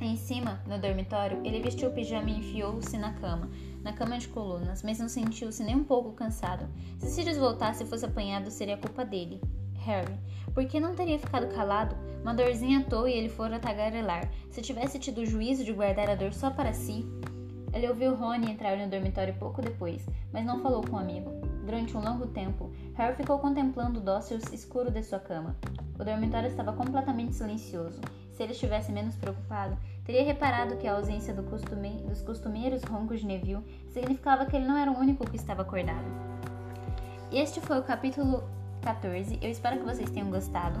Em 0.00 0.16
cima, 0.16 0.62
no 0.66 0.78
dormitório, 0.78 1.40
ele 1.44 1.60
vestiu 1.62 1.88
o 1.88 1.92
pijama 1.92 2.30
e 2.30 2.38
enfiou-se 2.38 2.96
na 2.96 3.12
cama, 3.14 3.50
na 3.82 3.92
cama 3.92 4.18
de 4.18 4.28
colunas, 4.28 4.82
mas 4.82 4.98
não 4.98 5.08
sentiu-se 5.08 5.62
nem 5.64 5.76
um 5.76 5.84
pouco 5.84 6.12
cansado. 6.12 6.68
Se 6.98 7.10
Sirius 7.10 7.38
voltasse 7.38 7.84
e 7.84 7.86
fosse 7.86 8.04
apanhado, 8.04 8.50
seria 8.50 8.76
culpa 8.76 9.04
dele. 9.04 9.40
Harry, 9.84 10.18
por 10.54 10.64
que 10.64 10.80
não 10.80 10.94
teria 10.94 11.18
ficado 11.18 11.54
calado? 11.54 11.94
Uma 12.22 12.32
dorzinha 12.32 12.80
à 12.80 12.82
toa 12.82 13.10
e 13.10 13.12
ele 13.12 13.28
fora 13.28 13.58
tagarelar. 13.58 14.30
Se 14.50 14.62
tivesse 14.62 14.98
tido 14.98 15.20
o 15.20 15.26
juízo 15.26 15.62
de 15.62 15.72
guardar 15.72 16.08
a 16.08 16.14
dor 16.14 16.32
só 16.32 16.50
para 16.50 16.72
si. 16.72 17.06
Ele 17.72 17.88
ouviu 17.88 18.14
Rony 18.14 18.50
entrar 18.50 18.76
no 18.78 18.88
dormitório 18.88 19.34
pouco 19.34 19.60
depois, 19.60 20.06
mas 20.32 20.46
não 20.46 20.62
falou 20.62 20.82
com 20.82 20.96
o 20.96 20.98
amigo. 20.98 21.30
Durante 21.66 21.96
um 21.96 22.00
longo 22.00 22.28
tempo, 22.28 22.70
Harry 22.94 23.14
ficou 23.16 23.38
contemplando 23.38 24.00
o 24.00 24.02
dócil 24.02 24.38
escuro 24.52 24.90
de 24.90 25.02
sua 25.02 25.18
cama. 25.18 25.56
O 25.98 26.04
dormitório 26.04 26.48
estava 26.48 26.72
completamente 26.72 27.34
silencioso. 27.34 28.00
Se 28.32 28.42
ele 28.42 28.52
estivesse 28.52 28.90
menos 28.90 29.16
preocupado, 29.16 29.76
teria 30.04 30.24
reparado 30.24 30.76
que 30.76 30.88
a 30.88 30.94
ausência 30.94 31.34
do 31.34 31.42
costume... 31.42 32.02
dos 32.08 32.22
costumeiros 32.22 32.82
roncos 32.84 33.20
de 33.20 33.26
Neville 33.26 33.64
significava 33.88 34.46
que 34.46 34.56
ele 34.56 34.66
não 34.66 34.78
era 34.78 34.90
o 34.90 34.98
único 34.98 35.28
que 35.28 35.36
estava 35.36 35.62
acordado. 35.62 36.04
Este 37.30 37.60
foi 37.60 37.78
o 37.78 37.82
capítulo 37.82 38.44
14. 38.84 39.38
Eu 39.42 39.50
espero 39.50 39.78
que 39.78 39.84
vocês 39.84 40.10
tenham 40.10 40.30
gostado. 40.30 40.78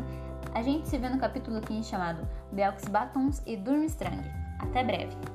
A 0.54 0.62
gente 0.62 0.88
se 0.88 0.98
vê 0.98 1.08
no 1.08 1.18
capítulo 1.18 1.60
15 1.60 1.88
chamado 1.88 2.28
Belks 2.52 2.84
Batons 2.84 3.42
e 3.46 3.56
Durmstrang. 3.56 4.22
Até 4.60 4.84
breve! 4.84 5.33